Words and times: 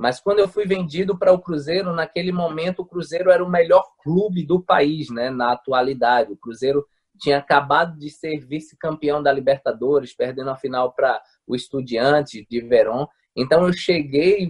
Mas 0.00 0.18
quando 0.18 0.38
eu 0.38 0.48
fui 0.48 0.64
vendido 0.64 1.14
para 1.14 1.30
o 1.30 1.38
Cruzeiro, 1.38 1.92
naquele 1.92 2.32
momento 2.32 2.80
o 2.80 2.86
Cruzeiro 2.86 3.30
era 3.30 3.44
o 3.44 3.50
melhor 3.50 3.84
clube 4.02 4.46
do 4.46 4.58
país, 4.58 5.10
né? 5.10 5.28
Na 5.28 5.52
atualidade, 5.52 6.32
o 6.32 6.38
Cruzeiro 6.38 6.86
tinha 7.18 7.36
acabado 7.36 7.98
de 7.98 8.08
ser 8.08 8.38
vice-campeão 8.38 9.22
da 9.22 9.30
Libertadores, 9.30 10.14
perdendo 10.14 10.48
a 10.48 10.56
final 10.56 10.94
para 10.94 11.22
o 11.46 11.54
Estudiantes 11.54 12.46
de 12.48 12.62
Verón. 12.62 13.06
Então 13.36 13.66
eu 13.66 13.74
cheguei 13.74 14.48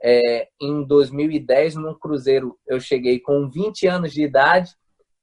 é, 0.00 0.46
em 0.60 0.84
2010 0.86 1.74
no 1.74 1.98
Cruzeiro, 1.98 2.56
eu 2.64 2.78
cheguei 2.78 3.18
com 3.18 3.50
20 3.50 3.88
anos 3.88 4.12
de 4.12 4.22
idade. 4.22 4.70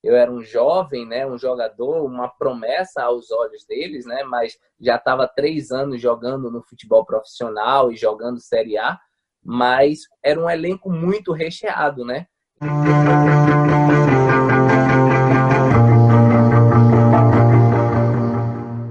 Eu 0.04 0.14
era 0.14 0.30
um 0.30 0.42
jovem, 0.42 1.08
né, 1.08 1.26
um 1.26 1.38
jogador, 1.38 2.06
uma 2.06 2.28
promessa 2.28 3.04
aos 3.04 3.32
olhos 3.32 3.66
deles, 3.66 4.06
né, 4.06 4.24
mas 4.24 4.58
já 4.78 4.98
estava 4.98 5.26
três 5.26 5.72
anos 5.72 6.02
jogando 6.02 6.52
no 6.52 6.62
futebol 6.64 7.06
profissional 7.06 7.94
e 7.94 7.96
jogando 7.96 8.42
Série 8.42 8.78
A 8.78 9.00
mas 9.44 10.00
era 10.24 10.40
um 10.40 10.50
elenco 10.50 10.92
muito 10.92 11.32
recheado, 11.32 12.06
né? 12.06 12.28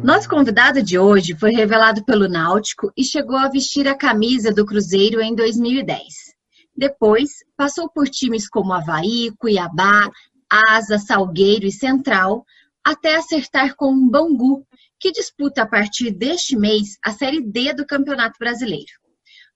Nosso 0.03 0.29
convidado 0.29 0.83
de 0.83 0.99
hoje 0.99 1.37
foi 1.37 1.51
revelado 1.51 2.03
pelo 2.05 2.29
Náutico 2.29 2.91
e 2.97 3.05
chegou 3.05 3.37
a 3.37 3.49
vestir 3.49 3.87
a 3.87 3.95
camisa 3.95 4.51
do 4.51 4.65
Cruzeiro 4.65 5.21
em 5.21 5.35
2010. 5.35 6.15
Depois, 6.75 7.31
passou 7.57 7.91
por 7.91 8.09
times 8.09 8.49
como 8.49 8.73
Havaí, 8.73 9.31
Cuiabá, 9.39 10.11
Asa, 10.51 10.99
Salgueiro 10.99 11.67
e 11.67 11.73
Central, 11.73 12.45
até 12.83 13.17
acertar 13.17 13.77
com 13.77 13.93
o 13.93 14.09
Bangu, 14.09 14.67
que 14.99 15.13
disputa 15.13 15.63
a 15.63 15.67
partir 15.67 16.11
deste 16.11 16.57
mês 16.57 16.97
a 17.05 17.13
Série 17.13 17.43
D 17.43 17.75
do 17.75 17.85
Campeonato 17.85 18.39
Brasileiro. 18.39 18.93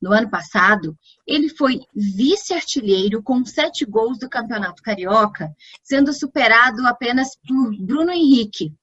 No 0.03 0.13
ano 0.13 0.29
passado, 0.29 0.99
ele 1.25 1.49
foi 1.49 1.81
vice-artilheiro 1.95 3.23
com 3.23 3.45
sete 3.45 3.85
gols 3.85 4.19
do 4.19 4.29
Campeonato 4.29 4.83
Carioca, 4.83 5.55
sendo 5.81 6.13
superado 6.13 6.85
apenas 6.89 7.37
por 7.47 7.73
Bruno 7.79 8.11
Henrique, 8.11 8.75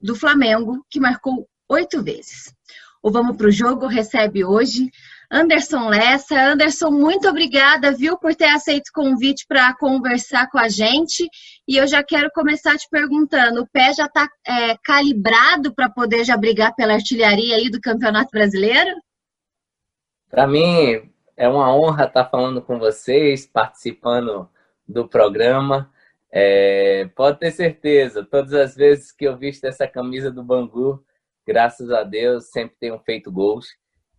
do 0.00 0.14
Flamengo, 0.14 0.86
que 0.88 1.00
marcou 1.00 1.48
oito 1.68 2.00
vezes. 2.00 2.54
O 3.02 3.10
Vamos 3.10 3.36
para 3.36 3.48
o 3.48 3.50
Jogo 3.50 3.88
recebe 3.88 4.44
hoje 4.44 4.88
Anderson 5.30 5.88
Lessa. 5.88 6.52
Anderson, 6.52 6.90
muito 6.90 7.28
obrigada, 7.28 7.92
viu, 7.92 8.16
por 8.16 8.34
ter 8.34 8.48
aceito 8.48 8.88
o 8.88 8.92
convite 8.92 9.44
para 9.48 9.74
conversar 9.74 10.48
com 10.48 10.58
a 10.58 10.68
gente. 10.68 11.28
E 11.66 11.76
eu 11.76 11.88
já 11.88 12.04
quero 12.04 12.30
começar 12.32 12.76
te 12.76 12.88
perguntando: 12.88 13.62
o 13.62 13.66
pé 13.66 13.92
já 13.92 14.06
está 14.06 14.28
é, 14.46 14.76
calibrado 14.84 15.74
para 15.74 15.90
poder 15.90 16.24
já 16.24 16.36
brigar 16.36 16.72
pela 16.74 16.94
artilharia 16.94 17.56
aí 17.56 17.68
do 17.68 17.80
Campeonato 17.80 18.30
Brasileiro? 18.30 18.90
Para 20.30 20.46
mim 20.46 21.10
é 21.36 21.48
uma 21.48 21.74
honra 21.74 22.04
estar 22.04 22.26
falando 22.26 22.60
com 22.60 22.78
vocês, 22.78 23.46
participando 23.46 24.48
do 24.86 25.08
programa. 25.08 25.90
É, 26.30 27.08
pode 27.16 27.38
ter 27.38 27.50
certeza, 27.50 28.24
todas 28.24 28.52
as 28.52 28.74
vezes 28.76 29.10
que 29.10 29.24
eu 29.24 29.36
visto 29.36 29.64
essa 29.64 29.88
camisa 29.88 30.30
do 30.30 30.42
Bangu, 30.42 31.02
graças 31.46 31.90
a 31.90 32.02
Deus, 32.02 32.50
sempre 32.50 32.76
tenho 32.78 32.98
feito 32.98 33.32
gols. 33.32 33.68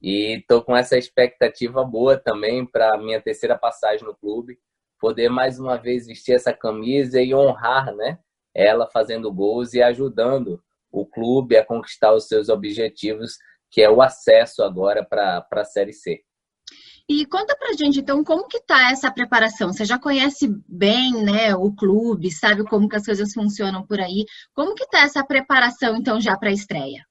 E 0.01 0.37
estou 0.37 0.63
com 0.63 0.75
essa 0.75 0.97
expectativa 0.97 1.83
boa 1.83 2.17
também 2.17 2.65
para 2.65 2.97
minha 2.97 3.21
terceira 3.21 3.57
passagem 3.57 4.07
no 4.07 4.15
clube, 4.15 4.57
poder 4.99 5.29
mais 5.29 5.59
uma 5.59 5.77
vez 5.77 6.07
vestir 6.07 6.33
essa 6.33 6.53
camisa 6.53 7.21
e 7.21 7.35
honrar 7.35 7.93
né, 7.93 8.17
ela 8.53 8.87
fazendo 8.87 9.31
gols 9.31 9.73
e 9.73 9.81
ajudando 9.81 10.63
o 10.91 11.05
clube 11.05 11.55
a 11.55 11.65
conquistar 11.65 12.13
os 12.13 12.27
seus 12.27 12.49
objetivos 12.49 13.37
que 13.69 13.81
é 13.81 13.89
o 13.89 14.01
acesso 14.01 14.63
agora 14.63 15.05
para 15.05 15.45
a 15.51 15.63
Série 15.63 15.93
C. 15.93 16.23
E 17.07 17.25
conta 17.25 17.55
pra 17.57 17.73
gente, 17.73 18.01
então, 18.01 18.23
como 18.23 18.47
que 18.47 18.61
tá 18.61 18.91
essa 18.91 19.11
preparação? 19.11 19.73
Você 19.73 19.83
já 19.83 19.97
conhece 19.97 20.47
bem, 20.67 21.23
né, 21.23 21.55
o 21.55 21.73
clube, 21.73 22.31
sabe 22.31 22.63
como 22.65 22.87
que 22.87 22.95
as 22.95 23.05
coisas 23.05 23.33
funcionam 23.33 23.83
por 23.83 23.99
aí. 23.99 24.25
Como 24.53 24.75
que 24.75 24.87
tá 24.87 24.99
essa 24.99 25.25
preparação, 25.25 25.97
então, 25.97 26.21
já 26.21 26.37
para 26.37 26.49
a 26.49 26.53
estreia? 26.53 27.03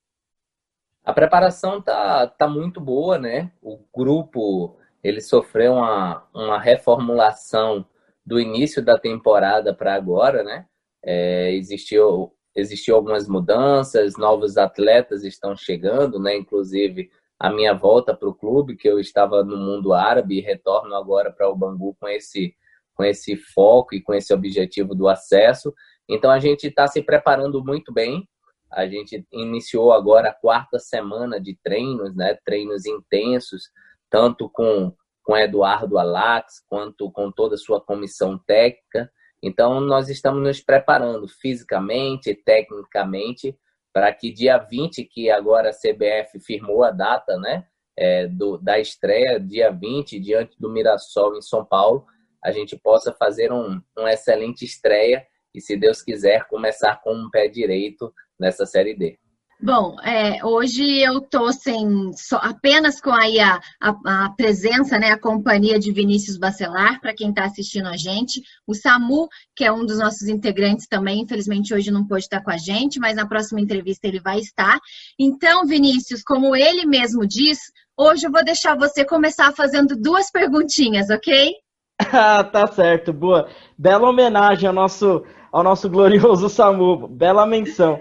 A 1.04 1.12
preparação 1.12 1.82
tá, 1.82 2.28
tá 2.28 2.46
muito 2.46 2.80
boa, 2.80 3.18
né? 3.18 3.50
O 3.60 3.78
grupo, 3.92 4.78
ele 5.02 5.20
sofreu 5.20 5.72
uma, 5.72 6.24
uma 6.32 6.60
reformulação 6.60 7.84
do 8.24 8.38
início 8.38 8.84
da 8.84 8.96
temporada 8.96 9.74
para 9.74 9.94
agora, 9.94 10.44
né? 10.44 10.66
É, 11.02 11.52
existiu 11.54 12.32
existiu 12.58 12.96
algumas 12.96 13.28
mudanças, 13.28 14.16
novos 14.16 14.56
atletas 14.56 15.24
estão 15.24 15.56
chegando, 15.56 16.18
né? 16.18 16.36
Inclusive 16.36 17.10
a 17.38 17.50
minha 17.50 17.72
volta 17.72 18.14
para 18.14 18.28
o 18.28 18.34
clube, 18.34 18.76
que 18.76 18.88
eu 18.88 18.98
estava 18.98 19.44
no 19.44 19.56
mundo 19.56 19.92
árabe 19.92 20.38
e 20.38 20.40
retorno 20.40 20.94
agora 20.94 21.30
para 21.30 21.48
o 21.48 21.56
Bangu 21.56 21.96
com 22.00 22.08
esse 22.08 22.54
com 22.94 23.04
esse 23.04 23.36
foco 23.36 23.94
e 23.94 24.02
com 24.02 24.12
esse 24.12 24.34
objetivo 24.34 24.92
do 24.92 25.06
acesso. 25.06 25.72
Então 26.08 26.32
a 26.32 26.40
gente 26.40 26.66
está 26.66 26.88
se 26.88 27.00
preparando 27.00 27.62
muito 27.64 27.92
bem. 27.92 28.28
A 28.72 28.88
gente 28.88 29.24
iniciou 29.32 29.92
agora 29.92 30.30
a 30.30 30.34
quarta 30.34 30.80
semana 30.80 31.40
de 31.40 31.56
treinos, 31.62 32.16
né? 32.16 32.36
Treinos 32.44 32.86
intensos, 32.86 33.70
tanto 34.10 34.50
com 34.50 34.92
com 35.22 35.36
Eduardo 35.36 35.98
Alax 35.98 36.64
quanto 36.66 37.12
com 37.12 37.30
toda 37.30 37.54
a 37.54 37.58
sua 37.58 37.82
comissão 37.82 38.38
técnica. 38.46 39.12
Então, 39.42 39.80
nós 39.80 40.08
estamos 40.08 40.42
nos 40.42 40.60
preparando 40.60 41.28
fisicamente, 41.28 42.34
tecnicamente, 42.34 43.56
para 43.92 44.12
que 44.12 44.32
dia 44.32 44.58
20, 44.58 45.04
que 45.04 45.30
agora 45.30 45.70
a 45.70 45.72
CBF 45.72 46.40
firmou 46.40 46.82
a 46.82 46.90
data 46.90 47.36
né, 47.38 47.66
é, 47.96 48.26
do, 48.26 48.58
da 48.58 48.78
estreia, 48.78 49.40
dia 49.40 49.70
20, 49.70 50.20
diante 50.20 50.56
do 50.58 50.70
Mirassol 50.70 51.36
em 51.36 51.42
São 51.42 51.64
Paulo, 51.64 52.06
a 52.42 52.52
gente 52.52 52.76
possa 52.76 53.12
fazer 53.12 53.52
um, 53.52 53.80
uma 53.96 54.12
excelente 54.12 54.64
estreia 54.64 55.26
e, 55.54 55.60
se 55.60 55.76
Deus 55.76 56.02
quiser, 56.02 56.46
começar 56.46 57.00
com 57.02 57.12
um 57.12 57.30
pé 57.30 57.48
direito 57.48 58.12
nessa 58.38 58.66
Série 58.66 58.94
D. 58.94 59.18
Bom, 59.60 59.96
é, 60.04 60.44
hoje 60.44 61.00
eu 61.00 61.18
estou 61.18 61.52
sem 61.52 62.12
apenas 62.42 63.00
com 63.00 63.10
aí 63.10 63.40
a, 63.40 63.60
a, 63.80 64.26
a, 64.26 64.30
presença, 64.30 65.00
né, 65.00 65.10
a 65.10 65.18
companhia 65.18 65.80
de 65.80 65.90
Vinícius 65.90 66.38
Bacelar, 66.38 67.00
para 67.00 67.12
quem 67.12 67.30
está 67.30 67.44
assistindo 67.44 67.88
a 67.88 67.96
gente. 67.96 68.40
O 68.64 68.72
Samu, 68.72 69.26
que 69.56 69.64
é 69.64 69.72
um 69.72 69.84
dos 69.84 69.98
nossos 69.98 70.28
integrantes 70.28 70.86
também, 70.86 71.22
infelizmente 71.22 71.74
hoje 71.74 71.90
não 71.90 72.06
pôde 72.06 72.22
estar 72.22 72.40
com 72.40 72.52
a 72.52 72.56
gente, 72.56 73.00
mas 73.00 73.16
na 73.16 73.26
próxima 73.26 73.60
entrevista 73.60 74.06
ele 74.06 74.20
vai 74.20 74.38
estar. 74.38 74.78
Então, 75.18 75.66
Vinícius, 75.66 76.22
como 76.22 76.54
ele 76.54 76.86
mesmo 76.86 77.26
diz, 77.26 77.58
hoje 77.96 78.28
eu 78.28 78.30
vou 78.30 78.44
deixar 78.44 78.76
você 78.76 79.04
começar 79.04 79.52
fazendo 79.52 79.96
duas 79.96 80.30
perguntinhas, 80.30 81.10
ok? 81.10 81.52
Ah, 82.12 82.44
tá 82.44 82.64
certo, 82.68 83.12
boa. 83.12 83.48
Bela 83.76 84.08
homenagem 84.08 84.68
ao 84.68 84.72
nosso, 84.72 85.24
ao 85.50 85.64
nosso 85.64 85.90
glorioso 85.90 86.48
Samu, 86.48 87.08
bela 87.08 87.44
menção. 87.44 88.00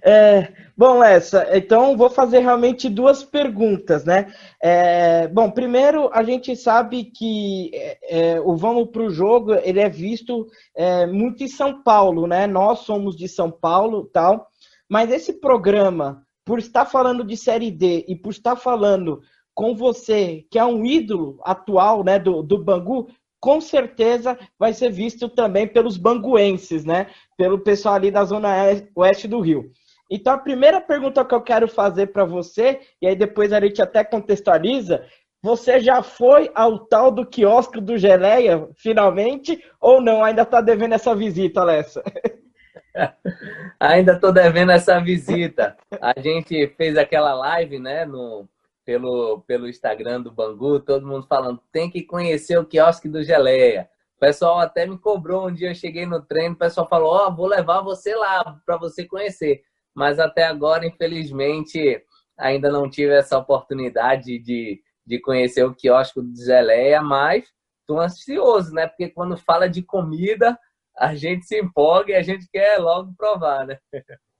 É, 0.00 0.52
Bom, 0.82 0.98
Lessa, 0.98 1.46
então 1.56 1.96
vou 1.96 2.10
fazer 2.10 2.40
realmente 2.40 2.88
duas 2.88 3.22
perguntas, 3.22 4.04
né? 4.04 4.34
É, 4.60 5.28
bom, 5.28 5.48
primeiro, 5.48 6.10
a 6.12 6.24
gente 6.24 6.56
sabe 6.56 7.04
que 7.04 7.70
é, 7.72 8.34
é 8.34 8.40
o 8.40 8.56
Vamos 8.56 8.90
para 8.90 9.04
o 9.04 9.08
Jogo, 9.08 9.54
ele 9.62 9.78
é 9.78 9.88
visto 9.88 10.48
é, 10.74 11.06
muito 11.06 11.44
em 11.44 11.46
São 11.46 11.84
Paulo, 11.84 12.26
né? 12.26 12.48
Nós 12.48 12.80
somos 12.80 13.14
de 13.14 13.28
São 13.28 13.48
Paulo 13.48 14.10
tal, 14.12 14.48
mas 14.88 15.12
esse 15.12 15.34
programa, 15.34 16.26
por 16.44 16.58
estar 16.58 16.84
falando 16.84 17.22
de 17.22 17.36
Série 17.36 17.70
D 17.70 18.04
e 18.08 18.16
por 18.16 18.30
estar 18.30 18.56
falando 18.56 19.20
com 19.54 19.76
você, 19.76 20.44
que 20.50 20.58
é 20.58 20.64
um 20.64 20.84
ídolo 20.84 21.38
atual 21.44 22.02
né, 22.02 22.18
do, 22.18 22.42
do 22.42 22.58
Bangu, 22.58 23.06
com 23.38 23.60
certeza 23.60 24.36
vai 24.58 24.72
ser 24.72 24.90
visto 24.90 25.28
também 25.28 25.68
pelos 25.68 25.96
banguenses, 25.96 26.84
né? 26.84 27.06
Pelo 27.36 27.60
pessoal 27.60 27.94
ali 27.94 28.10
da 28.10 28.24
zona 28.24 28.52
oeste 28.96 29.28
do 29.28 29.38
Rio. 29.38 29.70
Então, 30.14 30.34
a 30.34 30.38
primeira 30.38 30.78
pergunta 30.78 31.24
que 31.24 31.34
eu 31.34 31.40
quero 31.40 31.66
fazer 31.66 32.08
para 32.08 32.22
você, 32.22 32.80
e 33.00 33.06
aí 33.06 33.16
depois 33.16 33.50
a 33.50 33.58
gente 33.58 33.80
até 33.80 34.04
contextualiza, 34.04 35.06
você 35.42 35.80
já 35.80 36.02
foi 36.02 36.50
ao 36.54 36.80
tal 36.80 37.10
do 37.10 37.24
quiosque 37.24 37.80
do 37.80 37.96
Geleia, 37.96 38.68
finalmente, 38.76 39.64
ou 39.80 40.02
não? 40.02 40.22
Ainda 40.22 40.42
está 40.42 40.60
devendo 40.60 40.92
essa 40.92 41.16
visita, 41.16 41.62
Alessa? 41.62 42.02
Ainda 43.80 44.12
estou 44.12 44.30
devendo 44.30 44.70
essa 44.70 45.00
visita. 45.00 45.78
A 45.98 46.20
gente 46.20 46.66
fez 46.76 46.98
aquela 46.98 47.32
live, 47.32 47.78
né, 47.78 48.04
no, 48.04 48.46
pelo, 48.84 49.40
pelo 49.46 49.66
Instagram 49.66 50.20
do 50.20 50.30
Bangu, 50.30 50.78
todo 50.78 51.06
mundo 51.06 51.26
falando, 51.26 51.58
tem 51.72 51.88
que 51.88 52.02
conhecer 52.02 52.58
o 52.58 52.66
quiosque 52.66 53.08
do 53.08 53.24
Geleia. 53.24 53.88
O 54.18 54.20
pessoal 54.20 54.58
até 54.58 54.86
me 54.86 54.98
cobrou 54.98 55.48
um 55.48 55.54
dia, 55.54 55.70
eu 55.70 55.74
cheguei 55.74 56.04
no 56.04 56.20
treino, 56.20 56.54
o 56.54 56.58
pessoal 56.58 56.86
falou, 56.86 57.14
ó, 57.14 57.28
oh, 57.28 57.34
vou 57.34 57.46
levar 57.46 57.80
você 57.80 58.14
lá 58.14 58.60
para 58.66 58.76
você 58.76 59.06
conhecer 59.06 59.62
mas 59.94 60.18
até 60.18 60.44
agora, 60.44 60.86
infelizmente, 60.86 62.02
ainda 62.38 62.70
não 62.70 62.88
tive 62.88 63.12
essa 63.12 63.38
oportunidade 63.38 64.38
de, 64.38 64.82
de 65.06 65.20
conhecer 65.20 65.64
o 65.64 65.74
quiosque 65.74 66.20
do 66.20 66.34
Zeleia, 66.36 67.02
mas 67.02 67.44
estou 67.80 68.00
ansioso, 68.00 68.72
né? 68.72 68.86
Porque 68.86 69.08
quando 69.08 69.36
fala 69.36 69.68
de 69.68 69.82
comida, 69.82 70.58
a 70.96 71.14
gente 71.14 71.46
se 71.46 71.58
empolga 71.60 72.12
e 72.12 72.16
a 72.16 72.22
gente 72.22 72.48
quer 72.50 72.78
logo 72.78 73.14
provar, 73.16 73.66
né? 73.66 73.78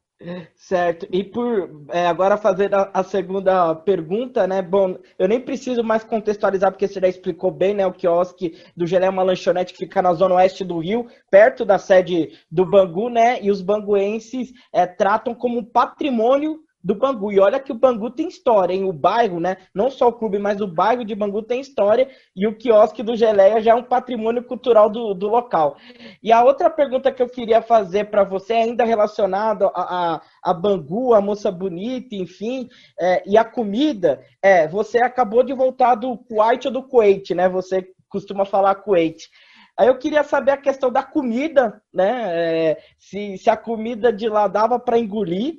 Certo. 0.54 1.06
E 1.10 1.24
por 1.24 1.84
é, 1.90 2.06
agora 2.06 2.36
fazer 2.36 2.74
a, 2.74 2.90
a, 2.94 3.02
segunda 3.02 3.74
pergunta, 3.74 4.46
né? 4.46 4.62
Bom, 4.62 4.96
eu 5.18 5.26
nem 5.26 5.40
preciso 5.40 5.82
mais 5.82 6.04
contextualizar, 6.04 6.70
porque 6.70 6.86
você 6.86 7.00
já 7.00 7.08
explicou 7.08 7.50
bem, 7.50 7.74
né? 7.74 7.86
O 7.86 7.92
quiosque 7.92 8.56
do 8.76 8.86
Gelé 8.86 9.06
é 9.06 9.10
uma 9.10 9.22
lanchonete 9.22 9.72
que 9.72 9.80
fica 9.80 10.00
na 10.00 10.14
zona 10.14 10.36
oeste 10.36 10.64
do 10.64 10.78
Rio, 10.78 11.08
perto 11.30 11.64
da 11.64 11.78
sede 11.78 12.38
do 12.50 12.64
Bangu, 12.64 13.08
né? 13.08 13.42
E 13.42 13.50
os 13.50 13.60
banguenses 13.60 14.52
é, 14.72 14.86
tratam 14.86 15.34
como 15.34 15.64
patrimônio 15.64 16.60
do 16.82 16.94
Bangu. 16.94 17.30
E 17.30 17.38
olha 17.38 17.60
que 17.60 17.70
o 17.70 17.76
Bangu 17.76 18.10
tem 18.10 18.28
história, 18.28 18.74
hein? 18.74 18.84
O 18.84 18.92
bairro, 18.92 19.38
né? 19.38 19.56
Não 19.74 19.90
só 19.90 20.08
o 20.08 20.12
clube, 20.12 20.38
mas 20.38 20.60
o 20.60 20.66
bairro 20.66 21.04
de 21.04 21.14
Bangu 21.14 21.42
tem 21.42 21.60
história 21.60 22.08
e 22.34 22.46
o 22.46 22.56
quiosque 22.56 23.02
do 23.02 23.14
Geleia 23.14 23.60
já 23.60 23.72
é 23.72 23.74
um 23.74 23.82
patrimônio 23.82 24.42
cultural 24.42 24.90
do, 24.90 25.14
do 25.14 25.28
local. 25.28 25.76
E 26.22 26.32
a 26.32 26.42
outra 26.42 26.68
pergunta 26.68 27.12
que 27.12 27.22
eu 27.22 27.28
queria 27.28 27.62
fazer 27.62 28.06
para 28.10 28.24
você, 28.24 28.54
ainda 28.54 28.84
relacionada 28.84 29.70
a, 29.74 30.20
a, 30.42 30.54
Bangu, 30.54 31.14
a 31.14 31.20
moça 31.20 31.50
bonita, 31.52 32.14
enfim, 32.14 32.68
é, 33.00 33.22
e 33.26 33.36
a 33.36 33.44
comida, 33.44 34.20
é, 34.42 34.66
você 34.66 34.98
acabou 34.98 35.42
de 35.42 35.52
voltar 35.52 35.94
do 35.94 36.16
Kuwait 36.16 36.66
ou 36.66 36.72
do 36.72 36.82
Kuwait, 36.82 37.34
né? 37.34 37.48
Você 37.48 37.86
costuma 38.08 38.44
falar 38.44 38.74
Kuwait. 38.76 39.28
Aí 39.76 39.88
eu 39.88 39.98
queria 39.98 40.22
saber 40.22 40.52
a 40.52 40.56
questão 40.56 40.90
da 40.90 41.02
comida, 41.02 41.80
né? 41.92 42.70
É, 42.70 42.78
se, 42.98 43.38
se 43.38 43.48
a 43.48 43.56
comida 43.56 44.12
de 44.12 44.28
lá 44.28 44.46
dava 44.46 44.78
para 44.78 44.98
engolir 44.98 45.56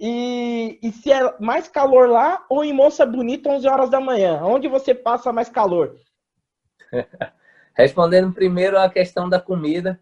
e, 0.00 0.78
e, 0.82 0.92
se 0.92 1.12
é 1.12 1.38
mais 1.38 1.68
calor 1.68 2.08
lá 2.08 2.46
ou 2.48 2.64
em 2.64 2.72
Moça 2.72 3.04
Bonita, 3.04 3.50
11 3.50 3.68
horas 3.68 3.90
da 3.90 4.00
manhã? 4.00 4.40
Onde 4.42 4.66
você 4.66 4.94
passa 4.94 5.30
mais 5.30 5.50
calor? 5.50 5.94
Respondendo 7.76 8.32
primeiro 8.32 8.78
a 8.78 8.88
questão 8.88 9.28
da 9.28 9.38
comida, 9.38 10.00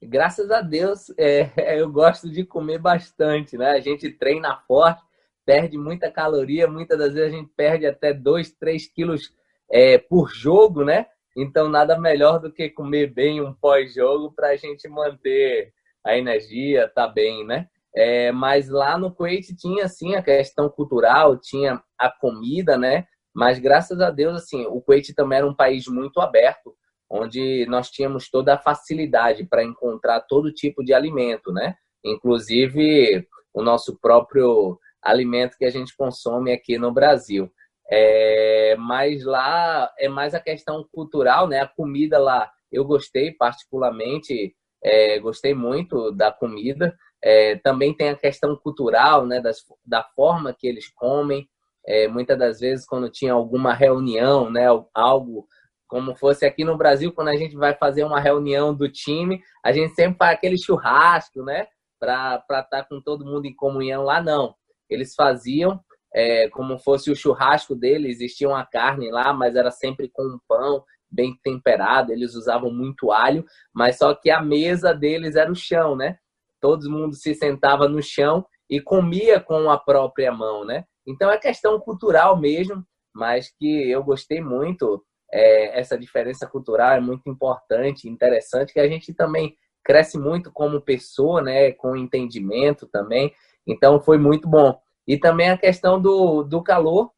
graças 0.00 0.52
a 0.52 0.60
Deus 0.60 1.12
é, 1.18 1.50
eu 1.80 1.90
gosto 1.90 2.30
de 2.30 2.44
comer 2.44 2.78
bastante, 2.78 3.58
né? 3.58 3.72
A 3.72 3.80
gente 3.80 4.08
treina 4.10 4.56
forte, 4.68 5.02
perde 5.44 5.76
muita 5.76 6.12
caloria, 6.12 6.68
muitas 6.68 6.96
das 6.96 7.14
vezes 7.14 7.34
a 7.34 7.36
gente 7.36 7.50
perde 7.56 7.86
até 7.86 8.14
2, 8.14 8.52
3 8.52 8.86
quilos 8.86 9.34
é, 9.68 9.98
por 9.98 10.30
jogo, 10.30 10.84
né? 10.84 11.06
Então 11.36 11.68
nada 11.68 11.98
melhor 11.98 12.38
do 12.38 12.52
que 12.52 12.70
comer 12.70 13.08
bem 13.08 13.40
um 13.40 13.52
pós-jogo 13.52 14.30
para 14.30 14.50
a 14.50 14.56
gente 14.56 14.88
manter 14.88 15.72
a 16.04 16.16
energia, 16.16 16.88
tá 16.88 17.08
bem, 17.08 17.44
né? 17.44 17.68
É, 17.94 18.30
mas 18.32 18.68
lá 18.68 18.96
no 18.96 19.12
Kuwait 19.12 19.54
tinha 19.56 19.84
assim 19.84 20.14
a 20.14 20.22
questão 20.22 20.68
cultural, 20.68 21.36
tinha 21.38 21.82
a 21.98 22.10
comida, 22.10 22.78
né? 22.78 23.06
Mas 23.34 23.58
graças 23.58 24.00
a 24.00 24.10
Deus, 24.10 24.42
assim, 24.42 24.66
o 24.66 24.80
Kuwait 24.80 25.12
também 25.14 25.38
era 25.38 25.46
um 25.46 25.54
país 25.54 25.86
muito 25.86 26.20
aberto, 26.20 26.74
onde 27.08 27.66
nós 27.68 27.90
tínhamos 27.90 28.28
toda 28.30 28.54
a 28.54 28.58
facilidade 28.58 29.44
para 29.44 29.64
encontrar 29.64 30.20
todo 30.20 30.52
tipo 30.52 30.84
de 30.84 30.94
alimento, 30.94 31.52
né? 31.52 31.74
Inclusive 32.04 33.26
o 33.52 33.62
nosso 33.62 33.98
próprio 34.00 34.78
alimento 35.02 35.56
que 35.58 35.64
a 35.64 35.70
gente 35.70 35.96
consome 35.96 36.52
aqui 36.52 36.78
no 36.78 36.92
Brasil. 36.92 37.50
É, 37.90 38.76
mas 38.78 39.24
lá 39.24 39.92
é 39.98 40.08
mais 40.08 40.34
a 40.34 40.40
questão 40.40 40.86
cultural, 40.92 41.48
né? 41.48 41.60
A 41.60 41.66
comida 41.66 42.18
lá 42.18 42.50
eu 42.70 42.84
gostei 42.84 43.32
particularmente, 43.32 44.54
é, 44.82 45.18
gostei 45.18 45.54
muito 45.54 46.12
da 46.12 46.30
comida. 46.30 46.96
É, 47.22 47.56
também 47.56 47.94
tem 47.94 48.10
a 48.10 48.16
questão 48.16 48.56
cultural, 48.56 49.26
né, 49.26 49.40
das, 49.40 49.58
da 49.84 50.02
forma 50.02 50.54
que 50.56 50.66
eles 50.66 50.88
comem. 50.88 51.48
É, 51.86 52.08
muitas 52.08 52.38
das 52.38 52.60
vezes, 52.60 52.86
quando 52.86 53.10
tinha 53.10 53.32
alguma 53.32 53.72
reunião, 53.72 54.50
né, 54.50 54.66
algo 54.94 55.46
como 55.86 56.14
fosse 56.14 56.46
aqui 56.46 56.64
no 56.64 56.76
Brasil, 56.76 57.12
quando 57.12 57.28
a 57.28 57.36
gente 57.36 57.56
vai 57.56 57.74
fazer 57.74 58.04
uma 58.04 58.20
reunião 58.20 58.72
do 58.72 58.88
time, 58.88 59.42
a 59.64 59.72
gente 59.72 59.92
sempre 59.94 60.16
faz 60.16 60.36
aquele 60.36 60.56
churrasco, 60.56 61.42
né, 61.42 61.66
para 61.98 62.36
estar 62.48 62.64
tá 62.64 62.84
com 62.84 63.00
todo 63.00 63.26
mundo 63.26 63.46
em 63.46 63.54
comunhão. 63.54 64.04
Lá 64.04 64.22
não. 64.22 64.54
Eles 64.88 65.14
faziam 65.14 65.80
é, 66.14 66.48
como 66.50 66.78
fosse 66.78 67.10
o 67.10 67.16
churrasco 67.16 67.74
deles, 67.74 68.16
existia 68.16 68.48
uma 68.48 68.64
carne 68.64 69.10
lá, 69.10 69.32
mas 69.32 69.56
era 69.56 69.70
sempre 69.70 70.08
com 70.08 70.22
um 70.22 70.38
pão 70.48 70.84
bem 71.10 71.36
temperado, 71.42 72.12
eles 72.12 72.34
usavam 72.34 72.72
muito 72.72 73.10
alho, 73.10 73.44
mas 73.72 73.98
só 73.98 74.14
que 74.14 74.30
a 74.30 74.40
mesa 74.40 74.94
deles 74.94 75.34
era 75.34 75.50
o 75.50 75.56
chão, 75.56 75.96
né? 75.96 76.18
Todo 76.60 76.90
mundo 76.90 77.14
se 77.14 77.34
sentava 77.34 77.88
no 77.88 78.02
chão 78.02 78.44
e 78.68 78.80
comia 78.80 79.40
com 79.40 79.70
a 79.70 79.78
própria 79.78 80.32
mão, 80.32 80.64
né? 80.64 80.84
Então 81.06 81.30
é 81.30 81.38
questão 81.38 81.78
cultural 81.80 82.38
mesmo, 82.38 82.84
mas 83.14 83.50
que 83.58 83.90
eu 83.90 84.02
gostei 84.02 84.40
muito. 84.40 85.04
É, 85.32 85.78
essa 85.78 85.96
diferença 85.96 86.46
cultural 86.46 86.92
é 86.92 87.00
muito 87.00 87.28
importante, 87.30 88.08
interessante, 88.08 88.72
que 88.72 88.80
a 88.80 88.88
gente 88.88 89.14
também 89.14 89.54
cresce 89.84 90.18
muito 90.18 90.52
como 90.52 90.80
pessoa, 90.80 91.40
né? 91.42 91.72
Com 91.72 91.96
entendimento 91.96 92.86
também. 92.86 93.34
Então 93.66 94.00
foi 94.00 94.18
muito 94.18 94.48
bom. 94.48 94.78
E 95.06 95.18
também 95.18 95.50
a 95.50 95.58
questão 95.58 96.00
do, 96.00 96.42
do 96.42 96.62
calor. 96.62 97.10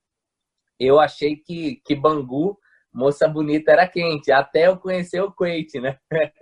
Eu 0.78 0.98
achei 0.98 1.36
que, 1.36 1.76
que 1.84 1.94
Bangu, 1.94 2.58
moça 2.92 3.28
bonita, 3.28 3.72
era 3.72 3.86
quente, 3.86 4.32
até 4.32 4.66
eu 4.66 4.76
conhecer 4.76 5.22
o 5.22 5.32
Kuwait, 5.32 5.80
né? 5.80 5.98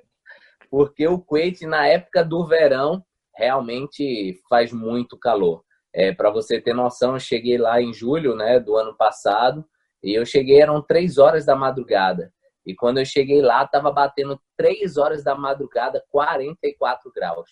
porque 0.70 1.06
o 1.08 1.19
Kuwait, 1.19 1.67
na 1.67 1.87
época 1.87 2.25
do 2.25 2.46
verão, 2.46 3.05
realmente 3.34 4.40
faz 4.49 4.72
muito 4.72 5.19
calor. 5.19 5.64
É, 5.93 6.12
Para 6.12 6.31
você 6.31 6.61
ter 6.61 6.75
noção, 6.75 7.14
eu 7.14 7.20
cheguei 7.20 7.58
lá 7.58 7.82
em 7.82 7.93
julho 7.93 8.37
né, 8.37 8.61
do 8.61 8.76
ano 8.76 8.96
passado 8.96 9.64
e 10.02 10.14
eu 10.14 10.25
cheguei, 10.25 10.61
eram 10.61 10.81
três 10.81 11.19
horas 11.19 11.44
da 11.44 11.56
madrugada. 11.56 12.32
E 12.64 12.75
quando 12.75 12.99
eu 12.99 13.05
cheguei 13.05 13.43
lá, 13.43 13.64
estava 13.64 13.90
batendo 13.90 14.40
três 14.56 14.96
horas 14.96 15.25
da 15.25 15.34
madrugada, 15.34 16.05
44 16.11 17.11
graus. 17.12 17.50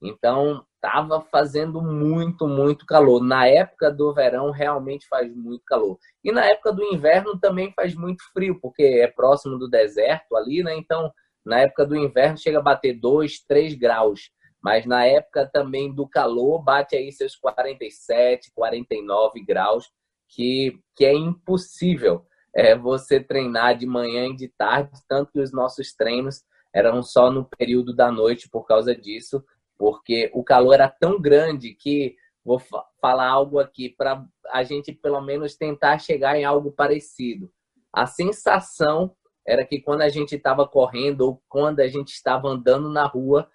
Então, 0.00 0.64
estava 0.76 1.20
fazendo 1.20 1.82
muito, 1.82 2.46
muito 2.46 2.86
calor. 2.86 3.22
Na 3.22 3.46
época 3.46 3.90
do 3.90 4.12
verão, 4.14 4.50
realmente 4.50 5.06
faz 5.08 5.34
muito 5.34 5.62
calor. 5.66 5.98
E 6.24 6.30
na 6.32 6.44
época 6.44 6.72
do 6.72 6.84
inverno 6.84 7.38
também 7.38 7.72
faz 7.72 7.94
muito 7.94 8.22
frio, 8.32 8.58
porque 8.60 8.82
é 8.82 9.08
próximo 9.08 9.58
do 9.58 9.68
deserto 9.68 10.36
ali, 10.36 10.62
né? 10.62 10.76
Então, 10.76 11.12
na 11.44 11.60
época 11.60 11.86
do 11.86 11.96
inverno 11.96 12.38
chega 12.38 12.58
a 12.58 12.62
bater 12.62 12.94
2, 12.94 13.40
3 13.46 13.74
graus. 13.74 14.30
Mas 14.62 14.84
na 14.86 15.04
época 15.04 15.48
também 15.52 15.94
do 15.94 16.06
calor 16.06 16.62
bate 16.62 16.96
aí 16.96 17.12
seus 17.12 17.36
47, 17.36 18.50
49 18.54 19.44
graus, 19.44 19.90
que, 20.28 20.78
que 20.96 21.04
é 21.04 21.14
impossível 21.14 22.26
é, 22.54 22.76
você 22.76 23.20
treinar 23.20 23.76
de 23.76 23.86
manhã 23.86 24.26
e 24.26 24.36
de 24.36 24.48
tarde, 24.48 24.90
tanto 25.08 25.32
que 25.32 25.40
os 25.40 25.52
nossos 25.52 25.94
treinos 25.94 26.42
eram 26.74 27.02
só 27.02 27.30
no 27.30 27.44
período 27.44 27.94
da 27.94 28.10
noite 28.10 28.48
por 28.48 28.66
causa 28.66 28.94
disso, 28.94 29.44
porque 29.78 30.30
o 30.34 30.42
calor 30.42 30.74
era 30.74 30.88
tão 30.88 31.20
grande 31.20 31.74
que 31.74 32.16
vou 32.44 32.60
falar 33.00 33.28
algo 33.28 33.58
aqui 33.58 33.90
para 33.90 34.24
a 34.50 34.62
gente 34.62 34.92
pelo 34.92 35.20
menos 35.20 35.56
tentar 35.56 35.98
chegar 35.98 36.36
em 36.36 36.44
algo 36.44 36.72
parecido. 36.72 37.50
A 37.92 38.06
sensação 38.06 39.14
era 39.48 39.64
que 39.64 39.80
quando 39.80 40.02
a 40.02 40.10
gente 40.10 40.36
estava 40.36 40.68
correndo 40.68 41.22
ou 41.22 41.42
quando 41.48 41.80
a 41.80 41.88
gente 41.88 42.10
estava 42.10 42.48
andando 42.48 42.90
na 42.90 43.06
rua, 43.06 43.48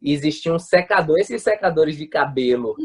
existia 0.00 0.54
um 0.54 0.60
secador, 0.60 1.18
esses 1.18 1.42
secadores 1.42 1.96
de 1.96 2.06
cabelo 2.06 2.76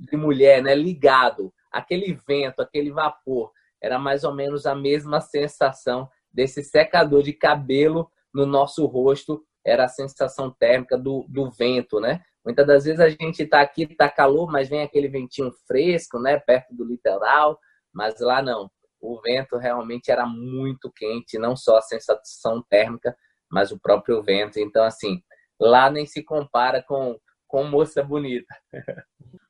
de 0.00 0.16
mulher, 0.16 0.60
né, 0.60 0.74
ligado, 0.74 1.54
aquele 1.70 2.18
vento, 2.26 2.60
aquele 2.60 2.90
vapor, 2.90 3.52
era 3.80 3.96
mais 3.96 4.24
ou 4.24 4.34
menos 4.34 4.66
a 4.66 4.74
mesma 4.74 5.20
sensação 5.20 6.08
desse 6.32 6.64
secador 6.64 7.22
de 7.22 7.32
cabelo 7.32 8.10
no 8.34 8.44
nosso 8.44 8.84
rosto, 8.86 9.44
era 9.64 9.84
a 9.84 9.88
sensação 9.88 10.50
térmica 10.50 10.98
do, 10.98 11.24
do 11.28 11.48
vento, 11.48 12.00
né? 12.00 12.20
Muitas 12.44 12.66
das 12.66 12.84
vezes 12.86 13.00
a 13.00 13.08
gente 13.08 13.44
está 13.44 13.60
aqui, 13.60 13.84
está 13.84 14.08
calor, 14.08 14.50
mas 14.50 14.68
vem 14.68 14.82
aquele 14.82 15.06
ventinho 15.06 15.52
fresco, 15.68 16.18
né, 16.18 16.40
perto 16.40 16.74
do 16.74 16.84
litoral, 16.84 17.56
mas 17.92 18.18
lá 18.18 18.42
não 18.42 18.68
o 19.00 19.20
vento 19.20 19.56
realmente 19.56 20.10
era 20.10 20.26
muito 20.26 20.90
quente, 20.94 21.38
não 21.38 21.56
só 21.56 21.78
a 21.78 21.82
sensação 21.82 22.62
térmica, 22.68 23.16
mas 23.50 23.72
o 23.72 23.78
próprio 23.78 24.22
vento. 24.22 24.58
Então, 24.58 24.84
assim, 24.84 25.22
lá 25.58 25.90
nem 25.90 26.06
se 26.06 26.22
compara 26.22 26.82
com, 26.82 27.18
com 27.46 27.64
moça 27.64 28.02
bonita. 28.02 28.54